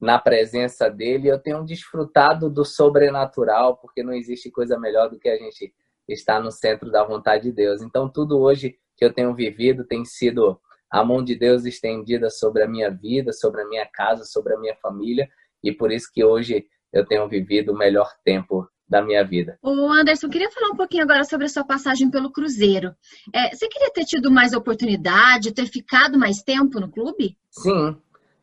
na 0.00 0.18
presença 0.18 0.90
dele, 0.90 1.28
eu 1.28 1.38
tenho 1.38 1.64
desfrutado 1.64 2.50
do 2.50 2.64
sobrenatural, 2.64 3.76
porque 3.76 4.02
não 4.02 4.12
existe 4.12 4.50
coisa 4.50 4.78
melhor 4.78 5.08
do 5.08 5.18
que 5.18 5.28
a 5.28 5.36
gente 5.36 5.72
estar 6.08 6.40
no 6.40 6.50
centro 6.50 6.90
da 6.90 7.02
vontade 7.02 7.44
de 7.44 7.52
Deus. 7.52 7.82
Então, 7.82 8.08
tudo 8.08 8.38
hoje 8.38 8.78
que 8.96 9.04
eu 9.04 9.12
tenho 9.12 9.34
vivido 9.34 9.84
tem 9.84 10.04
sido 10.04 10.60
a 10.90 11.04
mão 11.04 11.22
de 11.22 11.34
Deus 11.34 11.64
estendida 11.64 12.30
sobre 12.30 12.62
a 12.62 12.68
minha 12.68 12.90
vida, 12.90 13.32
sobre 13.32 13.62
a 13.62 13.68
minha 13.68 13.86
casa, 13.86 14.24
sobre 14.24 14.54
a 14.54 14.58
minha 14.58 14.76
família, 14.76 15.28
e 15.62 15.72
por 15.72 15.90
isso 15.90 16.10
que 16.12 16.24
hoje 16.24 16.66
eu 16.92 17.04
tenho 17.04 17.28
vivido 17.28 17.72
o 17.72 17.76
melhor 17.76 18.08
tempo 18.24 18.68
da 18.88 19.02
minha 19.02 19.24
vida. 19.24 19.58
O 19.62 19.90
Anderson, 19.90 20.28
queria 20.28 20.50
falar 20.50 20.68
um 20.68 20.76
pouquinho 20.76 21.02
agora 21.02 21.24
sobre 21.24 21.46
a 21.46 21.48
sua 21.48 21.64
passagem 21.64 22.08
pelo 22.08 22.30
Cruzeiro. 22.30 22.94
É, 23.34 23.54
você 23.54 23.68
queria 23.68 23.90
ter 23.92 24.04
tido 24.04 24.30
mais 24.30 24.52
oportunidade, 24.52 25.52
ter 25.52 25.66
ficado 25.66 26.16
mais 26.16 26.40
tempo 26.40 26.78
no 26.78 26.88
clube? 26.88 27.36
Sim, 27.50 27.96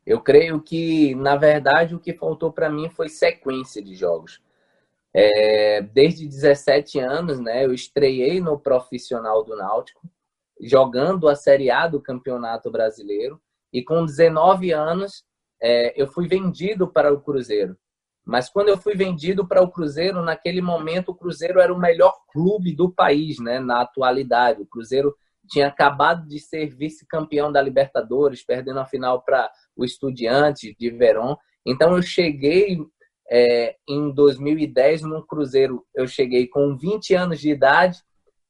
eu 0.06 0.20
creio 0.20 0.62
que, 0.62 1.16
na 1.16 1.36
verdade, 1.36 1.96
o 1.96 2.00
que 2.00 2.14
faltou 2.14 2.52
para 2.52 2.70
mim 2.70 2.90
foi 2.90 3.10
sequência 3.10 3.82
de 3.82 3.96
jogos. 3.96 4.42
É, 5.14 5.82
desde 5.82 6.28
17 6.28 7.00
anos, 7.00 7.40
né, 7.40 7.66
eu 7.66 7.74
estreiei 7.74 8.42
no 8.42 8.60
profissional 8.60 9.44
do 9.44 9.56
Náutico, 9.56 10.02
jogando 10.60 11.28
a 11.28 11.36
Série 11.36 11.70
A 11.70 11.88
do 11.88 12.02
Campeonato 12.02 12.72
Brasileiro, 12.72 13.40
e 13.72 13.84
com 13.84 14.06
19 14.06 14.72
anos 14.72 15.24
é, 15.62 15.94
eu 16.00 16.08
fui 16.08 16.28
vendido 16.28 16.88
para 16.88 17.14
o 17.14 17.22
Cruzeiro. 17.22 17.78
Mas 18.26 18.50
quando 18.50 18.70
eu 18.70 18.78
fui 18.78 18.96
vendido 18.96 19.46
para 19.46 19.62
o 19.62 19.70
Cruzeiro, 19.70 20.22
naquele 20.22 20.62
momento 20.62 21.10
o 21.10 21.16
Cruzeiro 21.16 21.60
era 21.60 21.74
o 21.74 21.80
melhor 21.80 22.14
clube 22.32 22.74
do 22.74 22.90
país, 22.90 23.40
né, 23.40 23.60
na 23.60 23.82
atualidade. 23.82 24.62
O 24.62 24.66
Cruzeiro 24.66 25.16
tinha 25.54 25.68
acabado 25.68 26.28
de 26.28 26.40
ser 26.40 26.76
vice-campeão 26.76 27.52
da 27.52 27.62
Libertadores, 27.62 28.44
perdendo 28.44 28.80
a 28.80 28.86
final 28.86 29.22
para 29.22 29.52
o 29.76 29.86
Estudiante 29.86 30.76
de 30.80 30.90
Verón. 30.90 31.36
Então 31.64 31.96
eu 31.96 32.02
cheguei 32.02 32.80
é, 33.30 33.76
em 33.88 34.12
2010 34.12 35.04
no 35.04 35.24
Cruzeiro, 35.24 35.86
eu 35.94 36.08
cheguei 36.08 36.48
com 36.48 36.76
20 36.76 37.14
anos 37.14 37.40
de 37.40 37.52
idade. 37.52 38.02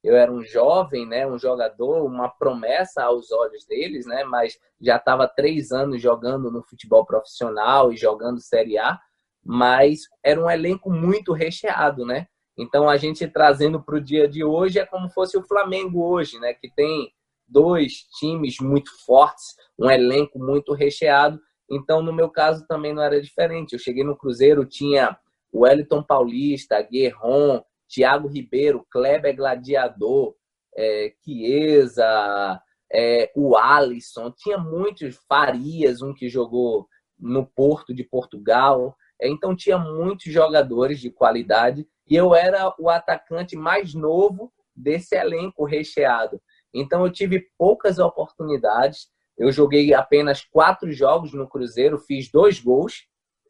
Eu 0.01 0.15
era 0.15 0.31
um 0.31 0.43
jovem, 0.43 1.05
né, 1.05 1.27
um 1.27 1.37
jogador, 1.37 2.05
uma 2.05 2.29
promessa 2.29 3.03
aos 3.03 3.31
olhos 3.31 3.65
deles, 3.65 4.05
né, 4.05 4.23
mas 4.23 4.57
já 4.79 4.95
estava 4.95 5.27
três 5.27 5.71
anos 5.73 6.01
jogando 6.01 6.49
no 6.49 6.63
futebol 6.63 7.05
profissional 7.05 7.91
e 7.91 7.97
jogando 7.97 8.39
Série 8.39 8.77
A. 8.77 8.97
Mas 9.45 10.03
era 10.23 10.41
um 10.41 10.49
elenco 10.49 10.89
muito 10.89 11.33
recheado, 11.33 12.05
né? 12.05 12.27
Então 12.57 12.87
a 12.87 12.97
gente 12.97 13.27
trazendo 13.27 13.81
para 13.81 13.95
o 13.95 14.01
dia 14.01 14.27
de 14.27 14.43
hoje 14.43 14.79
é 14.79 14.85
como 14.85 15.09
fosse 15.09 15.37
o 15.37 15.43
Flamengo 15.43 16.03
hoje, 16.03 16.39
né? 16.39 16.53
Que 16.53 16.69
tem 16.69 17.11
dois 17.47 18.05
times 18.19 18.57
muito 18.59 18.91
fortes, 19.05 19.55
um 19.77 19.89
elenco 19.89 20.39
muito 20.39 20.73
recheado. 20.73 21.39
Então, 21.69 22.01
no 22.01 22.13
meu 22.13 22.29
caso, 22.29 22.65
também 22.67 22.93
não 22.93 23.01
era 23.01 23.21
diferente. 23.21 23.73
Eu 23.73 23.79
cheguei 23.79 24.03
no 24.03 24.17
Cruzeiro, 24.17 24.65
tinha 24.65 25.17
Wellington 25.53 26.03
Paulista, 26.03 26.81
Guerron, 26.81 27.63
Thiago 27.87 28.27
Ribeiro, 28.27 28.85
Kleber 28.91 29.35
Gladiador, 29.35 30.35
é, 30.75 31.13
Chiesa, 31.23 32.61
é, 32.91 33.31
o 33.35 33.55
Alisson, 33.55 34.31
tinha 34.31 34.57
muitos, 34.57 35.15
Farias, 35.27 36.01
um 36.01 36.13
que 36.13 36.29
jogou 36.29 36.87
no 37.19 37.45
Porto 37.45 37.93
de 37.93 38.03
Portugal. 38.03 38.95
Então, 39.21 39.55
tinha 39.55 39.77
muitos 39.77 40.31
jogadores 40.31 40.99
de 40.99 41.09
qualidade 41.09 41.87
e 42.09 42.15
eu 42.15 42.35
era 42.35 42.73
o 42.79 42.89
atacante 42.89 43.55
mais 43.55 43.93
novo 43.93 44.51
desse 44.75 45.15
elenco 45.15 45.65
recheado. 45.65 46.41
Então 46.73 47.05
eu 47.05 47.11
tive 47.11 47.47
poucas 47.57 47.99
oportunidades. 47.99 49.07
Eu 49.37 49.51
joguei 49.51 49.93
apenas 49.93 50.43
quatro 50.43 50.91
jogos 50.91 51.33
no 51.33 51.47
Cruzeiro, 51.47 51.99
fiz 51.99 52.29
dois 52.31 52.59
gols 52.59 53.07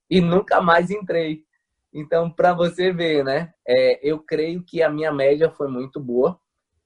e 0.09 0.19
nunca 0.19 0.61
mais 0.61 0.91
entrei. 0.91 1.43
Então, 1.93 2.29
para 2.29 2.53
você 2.53 2.91
ver, 2.91 3.23
né? 3.23 3.53
É, 3.67 3.99
eu 4.07 4.19
creio 4.19 4.63
que 4.63 4.81
a 4.81 4.89
minha 4.89 5.11
média 5.11 5.49
foi 5.49 5.67
muito 5.67 5.99
boa, 5.99 6.39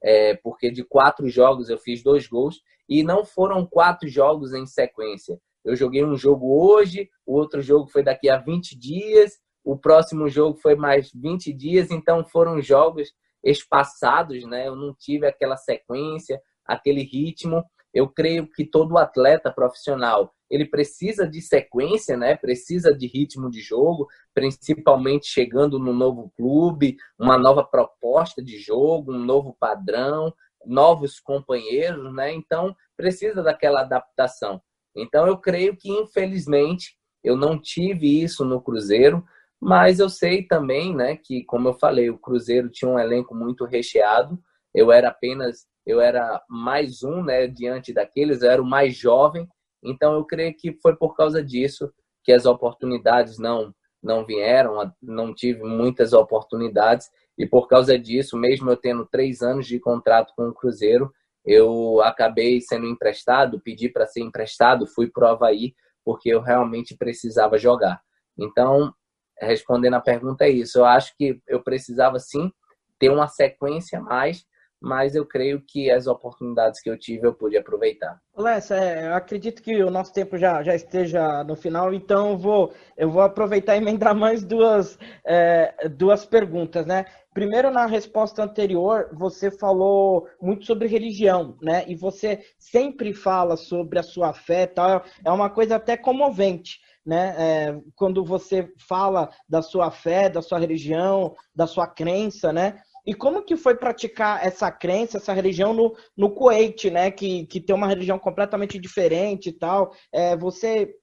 é, 0.04 0.36
porque 0.36 0.70
de 0.70 0.84
quatro 0.84 1.28
jogos 1.30 1.70
eu 1.70 1.78
fiz 1.78 2.04
dois 2.04 2.28
gols 2.28 2.62
e 2.90 3.04
não 3.04 3.26
foram 3.26 3.66
quatro 3.66 4.08
jogos 4.08 4.54
em 4.54 4.66
sequência. 4.66 5.40
Eu 5.68 5.76
joguei 5.76 6.04
um 6.06 6.16
jogo 6.16 6.66
hoje, 6.66 7.10
o 7.26 7.36
outro 7.36 7.62
jogo 7.62 7.88
foi 7.90 8.02
daqui 8.02 8.30
a 8.30 8.38
20 8.38 8.78
dias, 8.80 9.34
o 9.66 9.78
próximo 9.78 10.30
jogo 10.30 10.58
foi 10.58 10.76
mais 10.76 11.12
20 11.14 11.52
dias, 11.52 11.92
então 11.92 12.24
foram 12.24 12.62
jogos 12.62 13.12
espaçados, 13.44 14.46
né? 14.46 14.66
Eu 14.66 14.78
não 14.78 14.96
tive 14.98 15.28
aquela 15.28 15.58
sequência, 15.58 16.42
aquele 16.66 17.04
ritmo. 17.04 17.66
Eu 17.94 18.08
creio 18.08 18.48
que 18.50 18.66
todo 18.66 18.98
atleta 18.98 19.52
profissional 19.52 20.34
ele 20.50 20.66
precisa 20.66 21.28
de 21.28 21.42
sequência, 21.42 22.16
né? 22.16 22.38
Precisa 22.38 22.96
de 22.96 23.06
ritmo 23.06 23.52
de 23.52 23.60
jogo, 23.60 24.08
principalmente 24.34 25.28
chegando 25.28 25.78
no 25.78 25.92
novo 25.92 26.32
clube, 26.38 26.96
uma 27.20 27.38
nova 27.38 27.62
proposta 27.62 28.42
de 28.42 28.58
jogo, 28.58 29.14
um 29.14 29.20
novo 29.20 29.54
padrão, 29.60 30.34
novos 30.66 31.20
companheiros, 31.20 32.14
né? 32.14 32.34
Então 32.34 32.74
precisa 32.96 33.44
daquela 33.44 33.82
adaptação. 33.82 34.62
Então 34.98 35.28
eu 35.28 35.38
creio 35.38 35.76
que 35.76 35.90
infelizmente 35.92 36.98
eu 37.24 37.36
não 37.36 37.60
tive 37.60 38.22
isso 38.22 38.44
no 38.46 38.62
Cruzeiro. 38.62 39.24
Mas 39.60 40.00
eu 40.00 40.08
sei 40.10 40.44
também, 40.44 40.96
né, 40.96 41.18
que 41.18 41.44
como 41.44 41.70
eu 41.70 41.74
falei, 41.74 42.10
o 42.10 42.18
Cruzeiro 42.18 42.70
tinha 42.70 42.90
um 42.90 43.00
elenco 43.00 43.34
muito 43.36 43.66
recheado. 43.66 44.40
Eu 44.74 44.92
era 44.92 45.10
apenas, 45.10 45.66
eu 45.86 46.00
era 46.00 46.42
mais 46.48 47.02
um, 47.04 47.24
né, 47.24 47.48
diante 47.48 47.92
daqueles, 47.92 48.42
eu 48.44 48.52
era 48.52 48.62
o 48.62 48.66
mais 48.66 48.96
jovem. 48.96 49.48
Então 49.84 50.14
eu 50.14 50.26
creio 50.26 50.54
que 50.56 50.74
foi 50.82 50.96
por 50.96 51.16
causa 51.16 51.44
disso 51.44 51.92
que 52.24 52.32
as 52.32 52.46
oportunidades 52.46 53.38
não 53.40 53.74
não 54.02 54.24
vieram, 54.26 54.94
não 55.02 55.34
tive 55.34 55.64
muitas 55.64 56.14
oportunidades 56.14 57.10
e 57.38 57.46
por 57.46 57.68
causa 57.68 57.98
disso, 58.00 58.38
mesmo 58.38 58.70
eu 58.72 58.78
tendo 58.78 59.06
três 59.06 59.42
anos 59.42 59.68
de 59.68 59.80
contrato 59.80 60.34
com 60.36 60.48
o 60.48 60.54
Cruzeiro, 60.54 61.12
eu 61.48 62.02
acabei 62.02 62.60
sendo 62.60 62.86
emprestado, 62.86 63.62
pedi 63.62 63.88
para 63.88 64.06
ser 64.06 64.22
emprestado, 64.22 64.86
fui 64.86 65.10
para 65.10 65.28
o 65.28 65.32
Havaí 65.32 65.74
porque 66.04 66.30
eu 66.30 66.42
realmente 66.42 66.96
precisava 66.96 67.58
jogar. 67.58 68.02
Então, 68.38 68.94
respondendo 69.40 69.94
a 69.94 70.02
pergunta 70.02 70.44
é 70.44 70.50
isso. 70.50 70.80
Eu 70.80 70.86
acho 70.86 71.16
que 71.18 71.42
eu 71.48 71.64
precisava 71.64 72.20
sim 72.20 72.52
ter 73.00 73.10
uma 73.10 73.28
sequência 73.28 74.02
mais, 74.02 74.46
mas 74.82 75.16
eu 75.16 75.26
creio 75.26 75.62
que 75.62 75.90
as 75.90 76.08
oportunidades 76.08 76.82
que 76.82 76.90
eu 76.90 76.98
tive 76.98 77.28
eu 77.28 77.34
pude 77.34 77.58
aproveitar. 77.58 78.20
Lessa, 78.36 78.76
é, 78.76 79.08
eu 79.08 79.14
acredito 79.14 79.62
que 79.62 79.84
o 79.84 79.90
nosso 79.90 80.14
tempo 80.14 80.38
já, 80.38 80.62
já 80.62 80.76
esteja 80.76 81.44
no 81.44 81.56
final, 81.56 81.94
então 81.94 82.32
eu 82.32 82.38
vou, 82.38 82.74
eu 82.96 83.10
vou 83.10 83.22
aproveitar 83.22 83.76
e 83.76 83.80
emendar 83.80 84.14
mais 84.16 84.44
duas, 84.44 84.98
é, 85.26 85.90
duas 85.90 86.26
perguntas, 86.26 86.86
né? 86.86 87.06
Primeiro, 87.34 87.70
na 87.70 87.86
resposta 87.86 88.44
anterior, 88.44 89.10
você 89.14 89.52
falou 89.52 90.28
muito 90.42 90.66
sobre 90.66 90.88
religião, 90.88 91.56
né? 91.62 91.84
E 91.88 91.96
você 91.96 92.44
sempre 92.58 93.14
fala 93.14 93.56
sobre 93.56 94.00
a 94.00 94.04
sua 94.04 94.34
fé, 94.34 94.66
tal. 94.66 95.04
É 95.24 95.32
uma 95.32 95.50
coisa 95.50 95.76
até 95.76 95.96
comovente 95.96 96.80
né? 97.08 97.36
É, 97.38 97.82
quando 97.96 98.26
você 98.26 98.70
fala 98.78 99.30
da 99.48 99.62
sua 99.62 99.90
fé, 99.90 100.30
da 100.30 100.42
sua 100.42 100.60
religião, 100.60 101.34
da 101.56 101.66
sua 101.66 101.88
crença, 101.88 102.52
né? 102.52 102.82
E 103.08 103.14
como 103.14 103.42
que 103.42 103.56
foi 103.56 103.74
praticar 103.74 104.46
essa 104.46 104.70
crença, 104.70 105.18
essa 105.18 105.32
religião 105.32 105.74
no, 105.74 105.96
no 106.16 106.30
Kuwait, 106.30 106.92
né? 106.92 107.10
Que, 107.10 107.46
que 107.46 107.62
tem 107.62 107.74
uma 107.74 107.88
religião 107.88 108.20
completamente 108.20 108.78
diferente 108.78 109.48
e 109.48 109.54
tal. 109.54 109.94
É, 110.14 110.36
você 110.36 110.94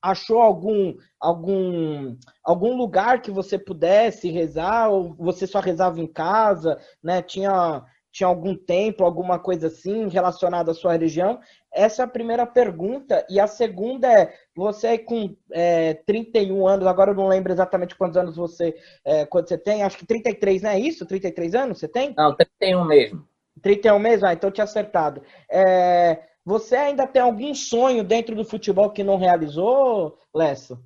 achou 0.00 0.40
algum, 0.40 0.94
algum, 1.20 2.16
algum 2.44 2.76
lugar 2.76 3.20
que 3.20 3.32
você 3.32 3.58
pudesse 3.58 4.30
rezar, 4.30 4.88
ou 4.88 5.16
você 5.16 5.48
só 5.48 5.58
rezava 5.58 6.00
em 6.00 6.06
casa, 6.06 6.78
né? 7.02 7.22
Tinha, 7.22 7.82
tinha 8.12 8.26
algum 8.26 8.54
templo, 8.54 9.04
alguma 9.04 9.38
coisa 9.38 9.68
assim 9.68 10.08
relacionada 10.08 10.70
à 10.70 10.74
sua 10.74 10.92
religião? 10.92 11.40
Essa 11.72 12.02
é 12.02 12.04
a 12.04 12.08
primeira 12.08 12.46
pergunta. 12.46 13.24
E 13.28 13.38
a 13.38 13.46
segunda 13.46 14.10
é: 14.10 14.34
você 14.54 14.98
com 14.98 15.36
é, 15.52 15.94
31 16.06 16.66
anos, 16.66 16.86
agora 16.86 17.10
eu 17.10 17.14
não 17.14 17.28
lembro 17.28 17.52
exatamente 17.52 17.94
quantos 17.94 18.16
anos 18.16 18.36
você, 18.36 18.74
é, 19.04 19.26
quando 19.26 19.48
você 19.48 19.58
tem, 19.58 19.82
acho 19.82 19.98
que 19.98 20.06
33, 20.06 20.62
não 20.62 20.70
é 20.70 20.78
isso? 20.80 21.06
33 21.06 21.54
anos 21.54 21.78
você 21.78 21.88
tem? 21.88 22.14
Não, 22.16 22.34
31 22.34 22.84
mesmo. 22.84 23.28
31 23.62 23.98
mesmo? 23.98 24.26
Ah, 24.26 24.32
então 24.32 24.48
eu 24.48 24.54
tinha 24.54 24.64
acertado. 24.64 25.22
É, 25.50 26.22
você 26.44 26.76
ainda 26.76 27.06
tem 27.06 27.20
algum 27.20 27.54
sonho 27.54 28.02
dentro 28.02 28.34
do 28.34 28.44
futebol 28.44 28.90
que 28.90 29.04
não 29.04 29.18
realizou, 29.18 30.18
Lesso? 30.34 30.82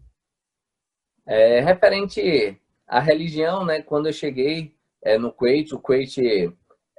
É, 1.27 1.61
referente 1.61 2.61
à 2.87 2.99
religião, 2.99 3.65
né? 3.65 3.81
Quando 3.81 4.07
eu 4.07 4.13
cheguei 4.13 4.75
é, 5.03 5.17
no 5.17 5.33
Kuwait, 5.33 5.73
o 5.73 5.79
Kuwait 5.79 6.53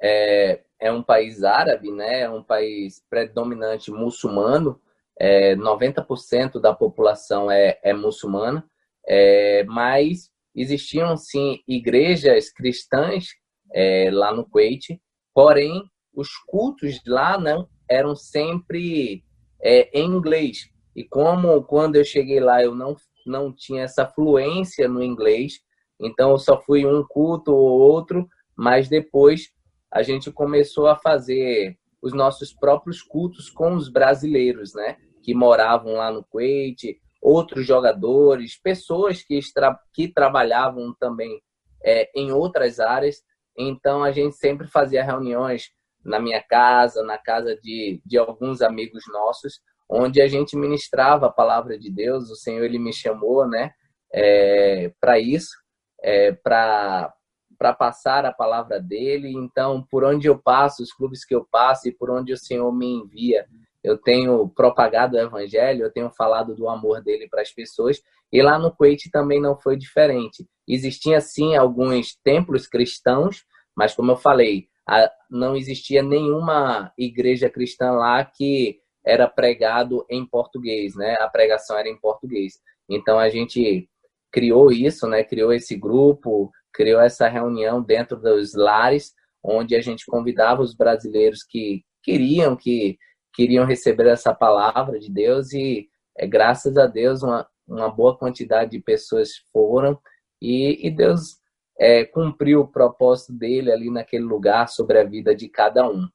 é, 0.03 0.61
é 0.81 0.91
um 0.91 1.01
país 1.01 1.43
árabe, 1.45 1.89
né? 1.89 2.21
É 2.21 2.29
um 2.29 2.43
país 2.43 3.01
predominante 3.09 3.89
muçulmano. 3.89 4.79
É, 5.17 5.55
90% 5.55 6.59
da 6.59 6.73
população 6.73 7.49
é, 7.49 7.79
é 7.83 7.93
muçulmana, 7.93 8.65
é, 9.07 9.63
mas 9.65 10.31
existiam 10.55 11.15
sim 11.15 11.59
igrejas 11.67 12.51
cristãs 12.51 13.27
é, 13.71 14.09
lá 14.11 14.33
no 14.33 14.43
Kuwait, 14.43 14.99
porém 15.33 15.83
os 16.13 16.29
cultos 16.47 16.99
lá 17.05 17.37
não 17.37 17.69
eram 17.89 18.15
sempre 18.15 19.23
é, 19.61 19.87
em 19.97 20.05
inglês. 20.05 20.67
E 20.95 21.03
como 21.03 21.63
quando 21.63 21.95
eu 21.95 22.03
cheguei 22.03 22.39
lá 22.39 22.61
eu 22.61 22.75
não 22.75 22.95
não 23.25 23.53
tinha 23.53 23.83
essa 23.83 24.05
fluência 24.05 24.85
no 24.87 25.01
inglês, 25.01 25.61
então 25.97 26.31
eu 26.31 26.37
só 26.37 26.59
fui 26.59 26.85
um 26.85 27.05
culto 27.07 27.53
ou 27.53 27.79
outro, 27.79 28.27
mas 28.53 28.89
depois 28.89 29.53
a 29.93 30.01
gente 30.01 30.31
começou 30.31 30.87
a 30.87 30.95
fazer 30.95 31.77
os 32.01 32.13
nossos 32.13 32.51
próprios 32.51 33.01
cultos 33.01 33.49
com 33.49 33.75
os 33.75 33.87
brasileiros, 33.87 34.73
né? 34.73 34.97
Que 35.21 35.35
moravam 35.35 35.93
lá 35.93 36.11
no 36.11 36.23
Kuwait, 36.23 36.99
outros 37.21 37.65
jogadores, 37.65 38.59
pessoas 38.59 39.21
que, 39.21 39.39
que 39.93 40.07
trabalhavam 40.07 40.93
também 40.99 41.39
é, 41.83 42.09
em 42.15 42.31
outras 42.31 42.79
áreas. 42.79 43.21
Então 43.57 44.03
a 44.03 44.11
gente 44.11 44.35
sempre 44.35 44.67
fazia 44.67 45.03
reuniões 45.03 45.69
na 46.03 46.19
minha 46.19 46.41
casa, 46.41 47.03
na 47.03 47.17
casa 47.17 47.55
de, 47.61 48.01
de 48.03 48.17
alguns 48.17 48.61
amigos 48.61 49.03
nossos, 49.07 49.61
onde 49.87 50.21
a 50.21 50.27
gente 50.27 50.57
ministrava 50.57 51.27
a 51.27 51.31
palavra 51.31 51.77
de 51.77 51.89
Deus. 51.91 52.31
O 52.31 52.35
Senhor 52.35 52.63
ele 52.63 52.79
me 52.79 52.91
chamou, 52.91 53.47
né, 53.47 53.71
é, 54.11 54.91
para 54.99 55.19
isso, 55.19 55.55
é, 56.01 56.31
para 56.31 57.13
para 57.63 57.73
passar 57.73 58.25
a 58.25 58.33
palavra 58.33 58.77
dele. 58.77 59.31
Então, 59.31 59.81
por 59.89 60.03
onde 60.03 60.27
eu 60.27 60.37
passo, 60.37 60.83
os 60.83 60.91
clubes 60.91 61.23
que 61.23 61.33
eu 61.33 61.47
passo 61.49 61.87
e 61.87 61.93
por 61.93 62.11
onde 62.11 62.33
o 62.33 62.37
Senhor 62.37 62.69
me 62.73 62.85
envia, 62.85 63.45
eu 63.81 63.97
tenho 63.97 64.49
propagado 64.49 65.15
o 65.15 65.19
evangelho, 65.19 65.85
eu 65.85 65.89
tenho 65.89 66.09
falado 66.09 66.53
do 66.53 66.67
amor 66.67 67.01
dele 67.01 67.25
para 67.29 67.41
as 67.41 67.53
pessoas. 67.53 68.01
E 68.29 68.41
lá 68.41 68.59
no 68.59 68.69
Kuwait 68.69 69.09
também 69.09 69.39
não 69.39 69.57
foi 69.57 69.77
diferente. 69.77 70.45
Existiam 70.67 71.21
sim 71.21 71.55
alguns 71.55 72.17
templos 72.21 72.67
cristãos, 72.67 73.45
mas 73.73 73.95
como 73.95 74.11
eu 74.11 74.17
falei, 74.17 74.67
não 75.31 75.55
existia 75.55 76.03
nenhuma 76.03 76.91
igreja 76.97 77.49
cristã 77.49 77.91
lá 77.91 78.25
que 78.25 78.81
era 79.05 79.25
pregado 79.25 80.05
em 80.09 80.25
português, 80.25 80.97
né? 80.97 81.15
A 81.21 81.29
pregação 81.29 81.77
era 81.77 81.87
em 81.87 81.97
português. 81.97 82.59
Então 82.89 83.17
a 83.17 83.29
gente 83.29 83.89
criou 84.29 84.69
isso, 84.69 85.07
né? 85.07 85.23
Criou 85.23 85.53
esse 85.53 85.77
grupo, 85.77 86.51
criou 86.73 86.99
essa 86.99 87.27
reunião 87.27 87.81
dentro 87.81 88.17
dos 88.17 88.53
lares, 88.55 89.13
onde 89.43 89.75
a 89.75 89.81
gente 89.81 90.05
convidava 90.05 90.61
os 90.61 90.73
brasileiros 90.73 91.43
que 91.43 91.83
queriam, 92.01 92.55
que 92.55 92.97
queriam 93.33 93.65
receber 93.65 94.07
essa 94.07 94.33
palavra 94.33 94.99
de 94.99 95.11
Deus 95.11 95.53
e 95.53 95.87
é, 96.17 96.27
graças 96.27 96.77
a 96.77 96.85
Deus 96.85 97.23
uma, 97.23 97.47
uma 97.67 97.89
boa 97.89 98.17
quantidade 98.17 98.71
de 98.71 98.79
pessoas 98.79 99.31
foram 99.51 99.99
e, 100.41 100.87
e 100.87 100.91
Deus 100.91 101.37
é, 101.79 102.03
cumpriu 102.05 102.61
o 102.61 102.67
propósito 102.67 103.33
dele 103.33 103.71
ali 103.71 103.89
naquele 103.89 104.23
lugar 104.23 104.67
sobre 104.67 104.99
a 104.99 105.03
vida 105.03 105.35
de 105.35 105.49
cada 105.49 105.89
um. 105.89 106.07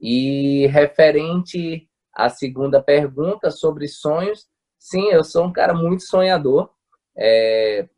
E 0.00 0.66
referente 0.68 1.88
à 2.12 2.28
segunda 2.28 2.82
pergunta 2.82 3.50
sobre 3.50 3.86
sonhos, 3.88 4.46
sim, 4.78 5.08
eu 5.08 5.22
sou 5.22 5.44
um 5.44 5.52
cara 5.52 5.74
muito 5.74 6.02
sonhador. 6.02 6.70
É, 7.16 7.88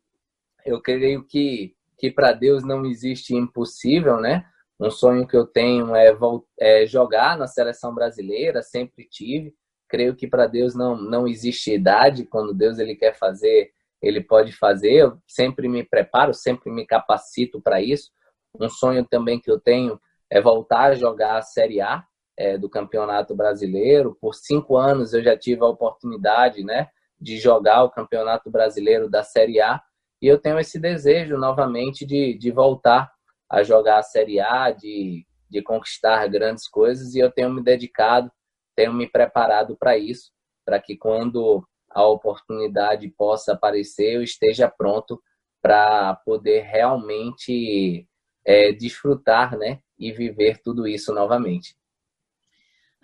eu 0.65 0.81
creio 0.81 1.23
que 1.23 1.75
que 1.97 2.11
para 2.11 2.31
Deus 2.31 2.63
não 2.63 2.85
existe 2.85 3.35
impossível, 3.35 4.19
né? 4.19 4.45
Um 4.79 4.91
sonho 4.91 5.27
que 5.27 5.35
eu 5.35 5.45
tenho 5.45 5.95
é, 5.95 6.15
é 6.59 6.85
jogar 6.85 7.37
na 7.37 7.47
seleção 7.47 7.93
brasileira, 7.93 8.61
sempre 8.61 9.07
tive. 9.09 9.55
Creio 9.89 10.15
que 10.15 10.27
para 10.27 10.45
Deus 10.45 10.75
não, 10.75 10.95
não 10.95 11.27
existe 11.27 11.73
idade, 11.73 12.25
quando 12.25 12.53
Deus 12.53 12.77
ele 12.77 12.95
quer 12.95 13.17
fazer, 13.17 13.71
ele 14.01 14.21
pode 14.21 14.51
fazer. 14.51 14.93
Eu 14.93 15.17
sempre 15.27 15.67
me 15.67 15.83
preparo, 15.83 16.33
sempre 16.33 16.71
me 16.71 16.85
capacito 16.85 17.59
para 17.59 17.81
isso. 17.81 18.11
Um 18.59 18.69
sonho 18.69 19.05
também 19.05 19.39
que 19.39 19.49
eu 19.49 19.59
tenho 19.59 19.99
é 20.29 20.39
voltar 20.39 20.91
a 20.91 20.95
jogar 20.95 21.37
a 21.37 21.41
Série 21.41 21.81
A 21.81 22.03
é, 22.37 22.57
do 22.57 22.69
Campeonato 22.69 23.35
Brasileiro. 23.35 24.15
Por 24.21 24.35
cinco 24.35 24.77
anos 24.77 25.13
eu 25.13 25.23
já 25.23 25.35
tive 25.35 25.63
a 25.63 25.67
oportunidade, 25.67 26.63
né, 26.63 26.89
de 27.19 27.37
jogar 27.39 27.83
o 27.83 27.89
Campeonato 27.89 28.51
Brasileiro 28.51 29.09
da 29.09 29.23
Série 29.23 29.59
A 29.59 29.81
e 30.21 30.27
eu 30.27 30.39
tenho 30.39 30.59
esse 30.59 30.79
desejo 30.79 31.37
novamente 31.37 32.05
de, 32.05 32.37
de 32.37 32.51
voltar 32.51 33.11
a 33.49 33.63
jogar 33.63 33.99
a 33.99 34.03
Série 34.03 34.39
A, 34.39 34.71
de, 34.71 35.25
de 35.49 35.61
conquistar 35.61 36.27
grandes 36.27 36.67
coisas, 36.67 37.15
e 37.15 37.19
eu 37.19 37.31
tenho 37.31 37.49
me 37.49 37.63
dedicado, 37.63 38.31
tenho 38.75 38.93
me 38.93 39.07
preparado 39.07 39.77
para 39.77 39.97
isso, 39.97 40.31
para 40.65 40.79
que 40.79 40.97
quando 40.97 41.65
a 41.89 42.05
oportunidade 42.05 43.09
possa 43.09 43.53
aparecer, 43.53 44.15
eu 44.15 44.23
esteja 44.23 44.69
pronto 44.69 45.21
para 45.61 46.15
poder 46.25 46.61
realmente 46.61 48.07
é, 48.45 48.71
desfrutar 48.71 49.57
né, 49.57 49.79
e 49.97 50.11
viver 50.11 50.61
tudo 50.61 50.87
isso 50.87 51.13
novamente. 51.13 51.75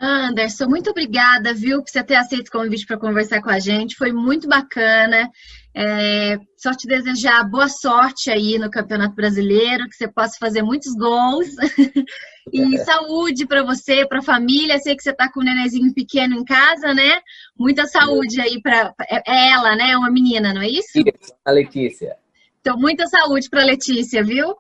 Anderson, 0.04 0.68
muito 0.68 0.90
obrigada, 0.90 1.54
viu, 1.54 1.82
por 1.82 1.90
você 1.90 2.04
ter 2.04 2.16
aceito 2.16 2.50
o 2.50 2.52
convite 2.52 2.86
para 2.86 3.00
conversar 3.00 3.42
com 3.42 3.50
a 3.50 3.58
gente. 3.58 3.96
Foi 3.96 4.12
muito 4.12 4.50
bacana. 4.50 5.32
É, 5.74 6.38
só 6.58 6.72
te 6.74 6.86
desejar 6.86 7.50
boa 7.50 7.70
sorte 7.70 8.30
aí 8.30 8.60
no 8.60 8.70
Campeonato 8.70 9.16
Brasileiro, 9.16 9.88
que 9.88 9.96
você 9.96 10.06
possa 10.06 10.38
fazer 10.38 10.62
muitos 10.62 10.94
gols. 10.94 11.48
e 12.52 12.76
é. 12.76 12.78
saúde 12.80 13.48
para 13.48 13.64
você, 13.64 14.06
para 14.06 14.20
a 14.20 14.24
família. 14.24 14.78
Sei 14.80 14.94
que 14.94 15.02
você 15.02 15.12
está 15.12 15.32
com 15.32 15.40
um 15.40 15.44
nenenzinho 15.44 15.94
pequeno 15.94 16.36
em 16.36 16.44
casa, 16.44 16.94
né? 16.94 17.22
Muita 17.58 17.86
saúde 17.86 18.42
aí 18.42 18.62
para 18.62 18.94
é, 19.10 19.24
é 19.26 19.52
ela, 19.52 19.74
né? 19.78 19.92
É 19.92 19.98
uma 19.98 20.12
menina, 20.12 20.54
não 20.54 20.62
é 20.62 20.68
isso? 20.68 21.00
Isso, 21.00 21.34
a 21.46 21.52
Letícia. 21.52 22.18
Então, 22.60 22.78
muita 22.78 23.08
saúde 23.08 23.50
para 23.50 23.64
Letícia, 23.64 24.22
viu? 24.22 24.54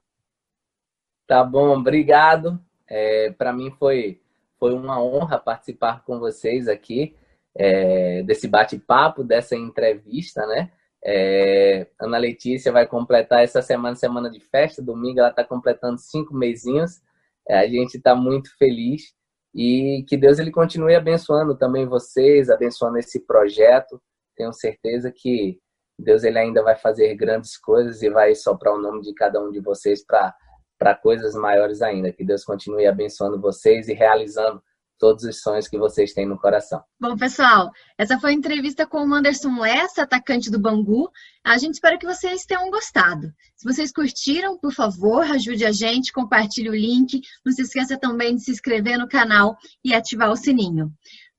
Tá 1.27 1.43
bom, 1.43 1.77
obrigado. 1.77 2.58
É, 2.88 3.29
para 3.38 3.51
mim 3.51 3.69
foi 3.77 4.22
foi 4.63 4.73
uma 4.73 5.04
honra 5.04 5.38
participar 5.38 6.06
com 6.06 6.19
vocês 6.19 6.69
aqui 6.69 7.17
é, 7.54 8.23
desse 8.23 8.47
bate-papo, 8.47 9.21
dessa 9.21 9.58
entrevista, 9.58 10.47
né? 10.47 10.71
É, 11.06 11.86
Ana 11.99 12.17
Letícia 12.17 12.71
vai 12.71 12.88
completar 12.88 13.43
essa 13.43 13.62
semana, 13.62 13.93
semana 13.93 14.32
de 14.32 14.39
festa, 14.39 14.82
domingo 14.82 15.19
ela 15.19 15.32
está 15.32 15.43
completando 15.43 15.99
cinco 15.99 16.34
mesinhos. 16.34 17.02
É, 17.45 17.60
a 17.60 17.67
gente 17.67 17.97
está 17.97 18.15
muito 18.15 18.58
feliz 18.58 19.13
e 19.54 20.06
que 20.08 20.15
Deus 20.15 20.39
ele 20.39 20.49
continue 20.49 20.95
abençoando 20.95 21.58
também 21.58 21.86
vocês, 21.86 22.49
abençoando 22.49 22.97
esse 22.97 23.19
projeto. 23.19 24.02
Tenho 24.34 24.54
certeza 24.54 25.12
que 25.13 25.60
Deus 25.99 26.23
ele 26.23 26.39
ainda 26.39 26.63
vai 26.63 26.78
fazer 26.78 27.13
grandes 27.15 27.58
coisas 27.58 28.02
e 28.02 28.10
vai 28.10 28.34
soprar 28.34 28.73
o 28.73 28.82
nome 28.82 29.02
de 29.02 29.13
cada 29.13 29.43
um 29.43 29.52
de 29.52 29.60
vocês 29.60 30.06
para 30.06 30.34
para 30.77 30.95
coisas 30.95 31.33
maiores 31.36 31.81
ainda. 31.81 32.12
Que 32.12 32.23
Deus 32.23 32.43
continue 32.43 32.86
abençoando 32.88 33.39
vocês 33.39 33.88
e 33.88 33.93
realizando 33.93 34.62
todos 35.03 35.25
os 35.25 35.41
sonhos 35.41 35.67
que 35.67 35.77
vocês 35.77 36.13
têm 36.13 36.25
no 36.25 36.39
coração. 36.39 36.81
Bom, 36.97 37.17
pessoal, 37.17 37.71
essa 37.97 38.17
foi 38.17 38.31
a 38.31 38.33
entrevista 38.33 38.88
com 38.88 39.05
o 39.05 39.13
Anderson 39.13 39.59
Lessa, 39.59 40.03
atacante 40.03 40.49
do 40.49 40.57
Bangu. 40.57 41.12
A 41.43 41.57
gente 41.57 41.73
espera 41.73 41.97
que 41.97 42.05
vocês 42.05 42.45
tenham 42.45 42.69
gostado. 42.69 43.29
Se 43.55 43.65
vocês 43.65 43.91
curtiram, 43.91 44.57
por 44.57 44.73
favor, 44.73 45.23
ajude 45.23 45.65
a 45.65 45.73
gente, 45.73 46.13
compartilhe 46.13 46.69
o 46.69 46.75
link. 46.75 47.19
Não 47.45 47.51
se 47.51 47.63
esqueça 47.63 47.97
também 47.97 48.36
de 48.36 48.43
se 48.43 48.51
inscrever 48.51 48.97
no 48.97 49.09
canal 49.09 49.57
e 49.83 49.93
ativar 49.93 50.31
o 50.31 50.38
sininho. 50.38 50.89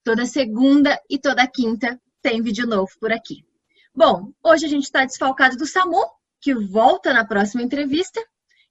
Toda 0.04 0.26
segunda 0.26 1.00
e 1.08 1.18
toda 1.18 1.46
quinta 1.46 1.98
tem 2.20 2.42
vídeo 2.42 2.66
novo 2.66 2.90
por 3.00 3.12
aqui. 3.12 3.46
Bom, 3.94 4.30
hoje 4.44 4.66
a 4.66 4.68
gente 4.68 4.84
está 4.84 5.06
desfalcado 5.06 5.56
do 5.56 5.66
Samu, 5.66 6.04
que 6.38 6.54
volta 6.54 7.14
na 7.14 7.24
próxima 7.24 7.62
entrevista. 7.62 8.20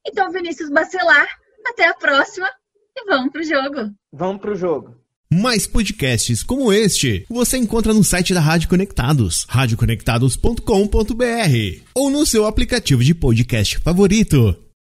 Então, 0.05 0.31
Vinícius 0.31 0.69
Bacelar, 0.69 1.27
até 1.65 1.87
a 1.87 1.93
próxima 1.93 2.49
e 2.95 3.05
vamos 3.05 3.31
pro 3.31 3.43
jogo. 3.43 3.91
Vamos 4.11 4.41
pro 4.41 4.55
jogo. 4.55 4.95
Mais 5.31 5.65
podcasts 5.65 6.43
como 6.43 6.71
este 6.71 7.25
você 7.27 7.57
encontra 7.57 7.91
no 7.91 8.03
site 8.03 8.35
da 8.35 8.39
Rádio 8.39 8.69
Conectados, 8.69 9.47
radioconectados.com.br 9.49 11.81
ou 11.95 12.11
no 12.11 12.23
seu 12.25 12.45
aplicativo 12.45 13.03
de 13.03 13.15
podcast 13.15 13.79
favorito. 13.79 14.62